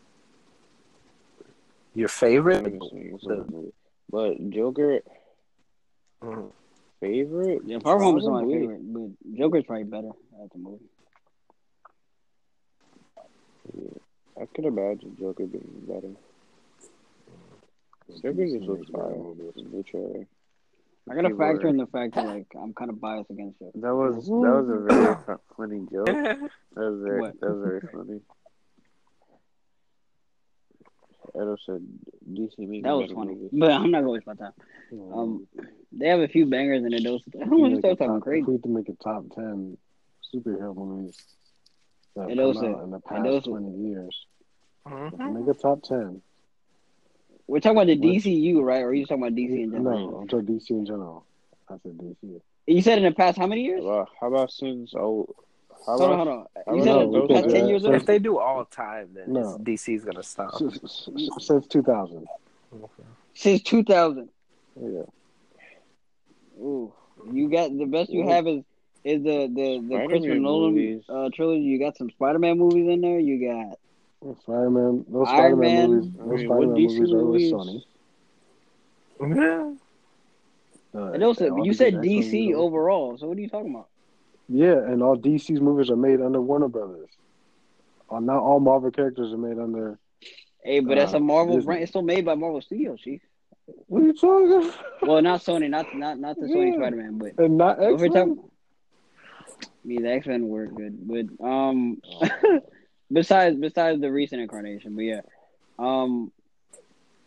[1.94, 2.64] Your favorite?
[2.64, 3.72] The-
[4.10, 5.02] But Joker
[6.24, 6.52] Mhm.
[7.00, 7.62] favorite?
[7.66, 10.12] Yeah, Far From Home is my favorite, but Joker's probably better
[10.44, 10.90] at the movie.
[14.40, 16.14] I could imagine Joker being better.
[18.22, 19.16] Joker just looks fire
[19.56, 20.28] in the trailer.
[21.10, 23.60] I gotta People factor are- in the fact that like I'm kind of biased against
[23.60, 23.80] Joker.
[23.80, 25.16] That was that was a very
[25.56, 26.08] funny joke.
[26.78, 27.40] That was very What?
[27.40, 28.22] that was very funny.
[31.36, 31.82] Edo said
[32.32, 34.54] DC making That was funny, but I'm not gonna waste my time.
[35.14, 35.48] Um,
[35.92, 37.04] they have a few bangers in it.
[37.04, 38.46] Those I don't want to start talking If crazy.
[38.46, 39.78] we had to make a top ten
[40.34, 41.18] superhero movies
[42.16, 44.26] that And have those come are- out in the past those are- twenty years,
[44.88, 45.34] Mhm.
[45.46, 46.22] make a top ten.
[47.48, 48.82] We're talking about the Which- DCU, right?
[48.82, 50.12] Or are you talking about DC in general?
[50.12, 51.26] No, I'm talking DC in general.
[51.70, 52.42] I said DC.
[52.68, 53.84] You said in the past how many years?
[53.84, 55.46] about, how about since oh how
[55.86, 56.46] Hold on, about hold on.
[56.66, 57.82] how You about said no, in the because, past ten years.
[57.84, 59.40] so- If they do all time, then No.
[59.40, 60.54] it's- DC's gonna stop.
[60.56, 62.28] S- s- s- Since 2000.
[63.34, 64.30] Since 2000.
[64.82, 65.04] Yeah.
[66.60, 66.92] Ooh,
[67.32, 68.64] you got the best you have is
[69.04, 71.62] is the the the Spider-Man Christopher Nolan uh, trilogy.
[71.62, 73.20] You got some Spider Man movies in there.
[73.20, 73.80] You got
[74.42, 75.06] Spider-Man.
[75.08, 75.90] Those Iron Spider-Man Man.
[75.92, 76.12] movies.
[76.20, 77.42] I mean, what Spider-Man DC movies are with?
[77.42, 77.84] Sony.
[79.36, 79.74] Yeah.
[81.00, 83.18] Uh, and also you said DC movies overall.
[83.18, 83.88] So what are you talking about?
[84.50, 87.10] Yeah, and all DC's movies are made under Warner Brothers.
[88.10, 90.00] Uh, not all Marvel characters are made under.
[90.64, 91.66] Hey, but that's Uh, a Marvel Disney.
[91.66, 91.82] brand.
[91.84, 93.22] It's still made by Marvel Studios, chief.
[93.88, 94.72] What are you talking?
[95.02, 98.12] Well, not Sony, not not not the Sony Spider Man, but and not X Men.
[98.12, 98.50] talking-
[99.84, 102.02] me the X Men were good, but um,
[103.12, 105.22] besides besides the recent incarnation, but yeah,
[105.80, 106.32] um,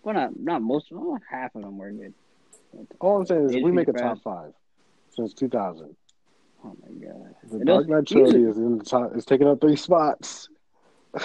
[0.02, 2.14] well not not most, oh, half of them were good.
[3.00, 4.52] All I'm saying is, we make a top five
[5.10, 5.94] since 2000.
[6.64, 9.12] Oh my god, The It Dark does- Knight trilogy is in the top.
[9.14, 10.48] It's taking up three spots.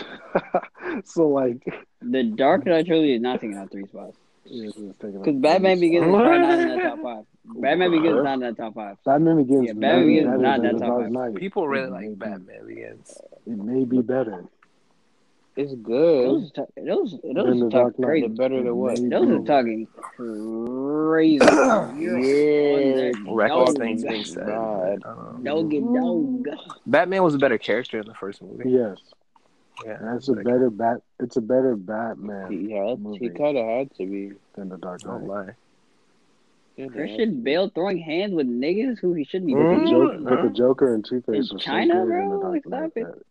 [1.05, 1.63] so like,
[2.01, 4.17] the Dark Knight trilogy is not taking out three spots.
[4.45, 7.25] Yes, it's taking Because Batman Begins is not in that top five.
[7.45, 8.97] Batman Begins is not in that top five.
[9.03, 9.67] Batman Begins.
[9.67, 11.35] Yeah, Batman Begins is not than that top five.
[11.35, 13.17] People really like Batman Begins.
[13.45, 14.45] It may be better.
[15.57, 16.53] It's Those, good.
[16.53, 18.27] ta- those, those are talking crazy.
[18.27, 18.97] The better than what?
[19.09, 19.87] Those are talking
[20.17, 21.45] crazy.
[21.45, 23.11] Yeah.
[23.27, 24.47] Reckless No, things being said.
[24.47, 25.01] God.
[25.05, 26.47] Um, Dog it dog.
[26.85, 28.69] Batman was a better character in the first movie.
[28.69, 28.97] Yes,
[29.85, 31.01] Yeah, that's a better bat.
[31.19, 32.99] It's a better Batman He had.
[32.99, 34.33] movie He kind of had to be.
[34.55, 35.51] than The Dark Don't lie.
[36.75, 37.41] Yeah, Christian.
[37.43, 39.89] Bale throwing hands with niggas who he shouldn't be With, the, beating.
[39.93, 42.37] Joker, but the Joker and Two Face In China, good in bro?
[42.61, 43.25] The Dark Stop it.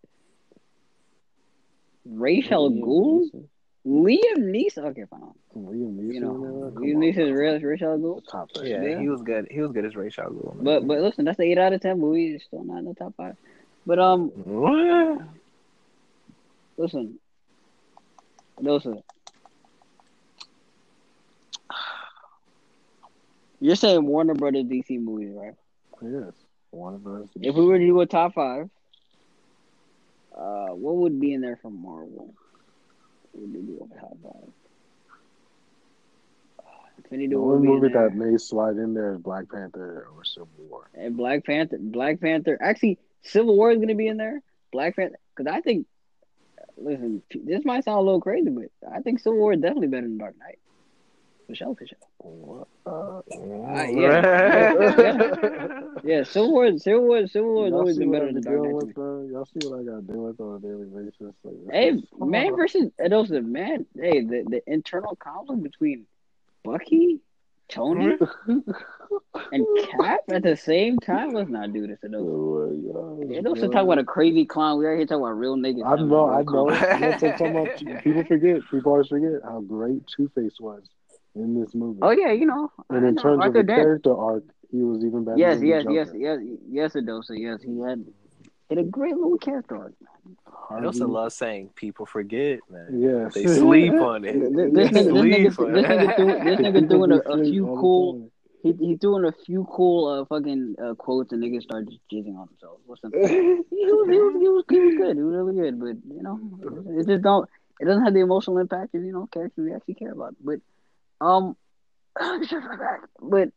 [2.05, 3.23] That- Rachel Yeah, Gould?
[3.25, 3.49] listen.
[3.87, 4.85] Liam Neeson?
[4.87, 5.21] Okay, fine.
[5.55, 6.15] Liam Neeson.
[6.15, 6.71] You know, in there?
[6.71, 8.27] Come Liam on, Neeson is Ra's al Ghul.
[8.27, 8.67] Top that.
[8.67, 9.01] Yeah, Yeah.
[9.01, 9.47] he was good.
[9.51, 10.35] He was good as Ray Charles.
[10.41, 10.57] Gould.
[10.65, 12.35] But but listen, that's an eight out of ten movie.
[12.35, 13.37] It's still not in the top five.
[13.87, 15.21] But um, What?
[16.79, 17.19] listen,
[18.59, 19.03] listen.
[23.61, 25.55] You're saying Warner Brothers DC movies, right?
[26.03, 26.33] Yes.
[26.71, 27.29] One of us.
[27.41, 28.69] If we were to do a top five,
[30.37, 32.35] uh, what would be in there from Marvel?
[33.33, 34.53] What would do a top five?
[36.99, 39.49] Infinity the War only would be in movie that may slide in there is Black
[39.51, 40.89] Panther or Civil War.
[40.95, 42.57] And Black Panther, Black Panther.
[42.61, 44.43] Actually, Civil War is going to be in there.
[44.73, 45.87] Black Panther, because I think,
[46.77, 50.07] listen, this might sound a little crazy, but I think Civil War is definitely better
[50.07, 50.59] than Dark Knight.
[51.47, 51.77] For sure,
[52.21, 52.67] for.
[52.87, 53.21] Uh,
[53.91, 55.81] yeah.
[56.05, 58.73] Yeah, Civil War, Civil War, Civil War has always been better than be Dark dealing
[58.73, 58.81] Knight.
[58.81, 58.93] to with, me.
[58.93, 59.29] bro?
[59.33, 61.35] Y'all see what I got to deal with on a daily basis?
[61.43, 63.87] Like, Hey, is- man versus Adosa, man.
[63.99, 66.05] Hey, the, the internal conflict between
[66.63, 67.21] Bucky,
[67.71, 68.19] Tony,
[69.53, 71.31] and Cap at the same time.
[71.31, 72.21] Let's not do this, Adosa.
[72.21, 73.71] Oh my gosh, Adosa bro.
[73.71, 74.79] talk about a crazy clown.
[74.79, 75.87] We out here talking about real niggas.
[75.87, 76.67] I know, I know.
[76.69, 76.81] conflict.
[77.01, 78.03] That's what I'm talking about.
[78.05, 78.61] People forget.
[78.71, 80.83] People always forget how great Two Face was
[81.35, 82.01] in this movie.
[82.03, 82.71] Oh yeah, you know.
[82.91, 83.81] and in know, terms of the Dent.
[83.81, 85.39] character arc, he was even better.
[85.39, 87.39] Yes, than the yes, yes, yes, yes, Adosa.
[87.39, 88.05] Yes, he had
[88.69, 89.95] had a great little character arc.
[90.71, 92.89] I also love saying people forget, man.
[92.93, 93.35] Yes.
[93.35, 94.41] They sleep on it.
[94.41, 96.17] This, They this, nigga, this, nigga, this nigga, it.
[96.17, 98.13] doing, this nigga doing a, a few cool.
[98.15, 98.31] time.
[98.63, 102.39] He he doing a few cool uh fucking uh, quotes and niggas start just jizzing
[102.39, 102.83] on themselves.
[102.89, 105.17] Listen, he was, he was he was he was good.
[105.17, 106.41] He was really good, but you know,
[106.99, 107.49] it just don't.
[107.79, 110.35] It doesn't have the emotional impact of you know characters we actually care about.
[110.43, 110.61] But
[111.21, 111.57] um,
[112.47, 113.01] shut my back.
[113.21, 113.49] But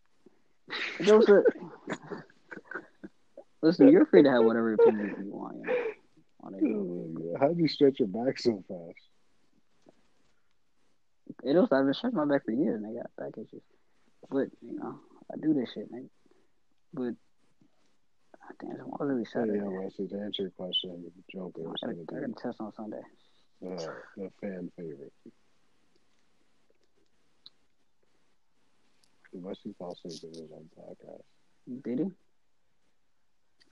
[1.00, 1.44] those are.
[3.62, 5.58] Listen, you're free to have whatever opinion you want.
[5.58, 5.74] You know.
[6.64, 7.38] Oh.
[7.40, 9.00] How do you stretch your back so fast?
[11.44, 13.62] It also, I've been stretching my back for years and I got back issues.
[14.30, 15.00] But, you know,
[15.32, 16.10] I do this shit, man.
[16.94, 17.16] But,
[18.42, 19.58] ah, damn, tomorrow's really Saturday.
[19.58, 22.62] yeah, Wesley, to answer your question, Joker is I got, I to got a test
[22.62, 23.02] on Sunday.
[23.66, 25.14] uh, the fan favorite.
[29.44, 31.22] Wesley fall asleep to his own podcast.
[31.84, 32.12] Did he?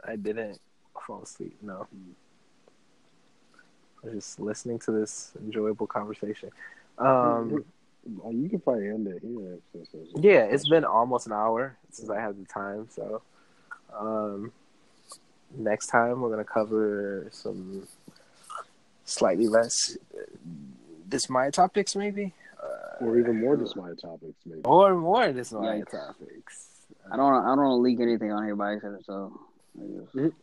[0.07, 0.59] I didn't
[1.05, 1.57] fall asleep.
[1.61, 1.87] No.
[4.03, 6.51] I was just listening to this enjoyable conversation.
[6.97, 7.65] Um,
[8.29, 9.55] you can probably end it here.
[9.55, 12.87] If this is yeah, it's been almost an hour since I had the time.
[12.91, 13.21] So,
[13.97, 14.51] um,
[15.57, 17.87] next time we're gonna cover some
[19.05, 20.21] slightly less uh,
[21.09, 22.33] dismaya topics, maybe,
[23.01, 24.61] or even more dismayed topics, maybe.
[24.65, 25.91] or more dismaya Yikes.
[25.91, 26.69] topics.
[27.11, 29.39] I don't I don't want to leak anything on here by accident, so.
[29.77, 30.33] I just- Mhm.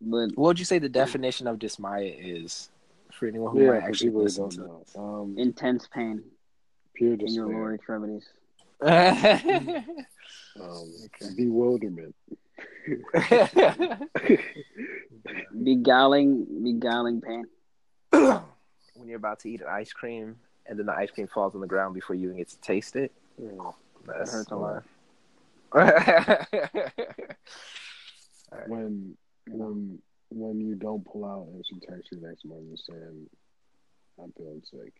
[0.00, 2.70] But What would you say the definition of dismaya is
[3.12, 5.02] for anyone who Yeah, might actually people listen don't to know.
[5.02, 6.22] Um, intense pain
[6.94, 8.28] pure in your lower despair, extremities.
[8.82, 9.84] it?
[10.60, 12.14] um, bewilderment.
[15.62, 17.44] Beguiling, beguiling pain.
[18.12, 20.36] when you're about to eat an ice cream
[20.68, 22.96] and then the ice cream falls on the ground before you even get to taste
[22.96, 23.12] it.
[23.38, 23.70] Yeah.
[24.06, 24.84] That's hurts a lot.
[25.74, 26.46] Alright.
[28.68, 29.16] When
[29.48, 29.98] when
[30.30, 33.28] when you don't pull out and she texts you next morning saying,
[34.22, 34.92] "I'm feeling sick."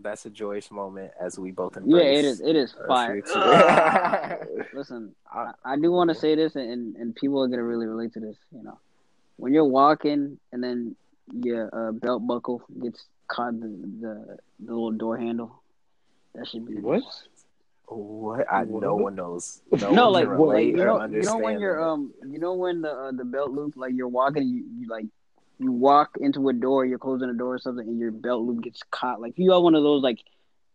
[0.00, 2.02] That's a joyous moment as we both embrace.
[2.02, 2.24] Yeah, embrace.
[2.24, 2.40] it is.
[2.40, 4.48] It is our fire.
[4.74, 8.12] Listen, I, I do want to say this, and and people are gonna really relate
[8.14, 8.36] to this.
[8.50, 8.78] You know,
[9.36, 10.96] when you're walking and then
[11.32, 13.68] your uh, belt buckle gets caught the,
[14.00, 15.62] the the little door handle,
[16.34, 17.02] that should be What?
[17.86, 18.52] what?
[18.52, 19.60] I, no one knows.
[19.80, 22.54] No, No, one like, can like you know, you know when you're um, you know
[22.54, 25.06] when the uh, the belt loop, like you're walking, you, you like
[25.58, 28.62] you walk into a door, you're closing a door or something, and your belt loop
[28.62, 29.20] gets caught.
[29.20, 30.18] Like you have one of those like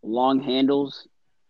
[0.03, 1.07] long handles,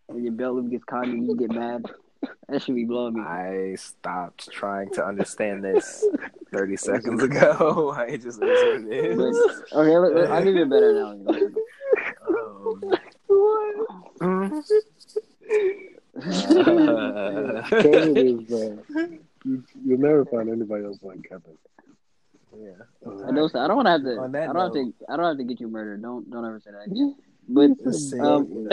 [0.09, 1.85] and your belt loop gets caught, and you get mad.
[2.49, 3.21] That should be blowing me.
[3.21, 6.05] I stopped trying to understand this
[6.53, 7.93] 30 seconds ago.
[7.97, 8.49] I just is what
[8.91, 11.23] it But, okay, look, look, I'll give you a better analogy.
[11.25, 11.55] Listen.
[14.19, 14.63] Um,
[17.69, 18.51] Kevin is.
[18.51, 18.77] Uh,
[19.45, 21.55] you, you'll never find anybody else like Kevin.
[22.59, 22.71] Yeah.
[23.05, 23.55] Uh, I don't.
[23.55, 24.19] I don't want to have to.
[24.19, 24.93] I don't have to.
[25.09, 26.01] I don't have to get you murdered.
[26.01, 26.29] Don't.
[26.31, 26.87] Don't ever say that.
[26.91, 27.15] Again.
[27.49, 28.19] But Let's see.
[28.19, 28.67] um,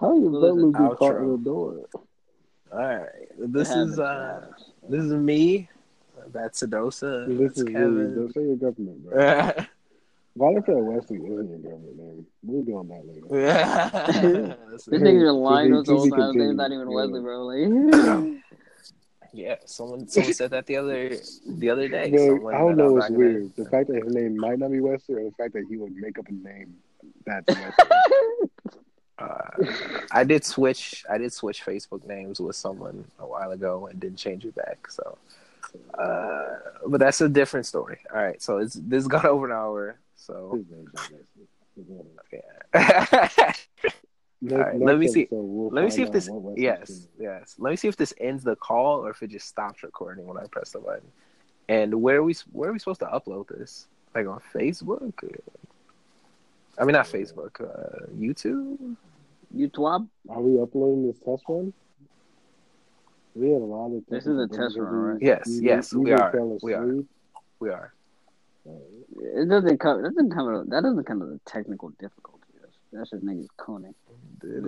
[0.00, 0.98] How you Well, Butler be outro.
[0.98, 1.84] caught in the door?
[2.72, 3.08] All right.
[3.38, 4.70] This is uh happens.
[4.88, 5.68] this is me.
[6.32, 7.26] That's Sedosa.
[7.26, 7.72] this That's is you.
[7.72, 8.14] Kevin.
[8.14, 9.16] Don't say your government, bro.
[10.34, 12.26] Why if that Wesley isn't your government name?
[12.44, 13.26] We'll do on that later.
[14.70, 15.02] That's This it.
[15.02, 16.36] nigga's been lying To to us be- the to whole time.
[16.38, 16.94] His name's not even Yeah.
[16.96, 17.46] Wesley, bro.
[17.46, 18.40] Like,
[19.32, 21.16] yeah, someone someone said that the other
[21.48, 22.10] the other day.
[22.10, 23.50] Bro, Someone I don't know not what's weird.
[23.56, 25.94] The fact that his name might not be Wesley, or the fact that he would
[25.96, 26.76] make up a name
[27.26, 28.49] that's Wesley.
[29.20, 29.50] Uh,
[30.12, 31.04] I did switch.
[31.10, 34.90] I did switch Facebook names with someone a while ago and didn't change it back.
[34.90, 35.18] So,
[35.98, 36.48] uh,
[36.86, 37.98] but that's a different story.
[38.14, 39.98] All right, so it's this got over an hour.
[40.16, 41.46] So, His name's not Wesley.
[41.76, 42.42] His name is-
[42.74, 43.52] yeah.
[44.42, 46.28] Right, let me see- episode, we'll let me see if this.
[46.30, 47.56] out what Wesley's Yes, yes.
[47.58, 50.38] Let me see if this ends the call or if it just stops recording when
[50.38, 51.06] I press the button.
[51.68, 52.34] And where are we?
[52.52, 53.86] Where are we supposed to upload this?
[54.14, 55.12] Like on Facebook?
[56.78, 57.60] I mean, not Facebook.
[57.60, 58.96] Uh, YouTube.
[59.54, 60.08] You twab.
[60.28, 61.72] Are we uploading this test run?
[63.34, 64.02] We had a lot of.
[64.08, 64.92] This is a test run, difficulties.
[64.94, 65.22] right?
[65.22, 66.32] Yes, You- yes, you we are.
[66.62, 66.94] We are.
[67.60, 67.92] We are.
[68.66, 70.02] It doesn't come.
[70.02, 70.68] That doesn't come.
[70.68, 72.44] That doesn't come with a technical difficulty.
[72.60, 73.94] That's, that's just niggas cooning.
[74.42, 74.62] It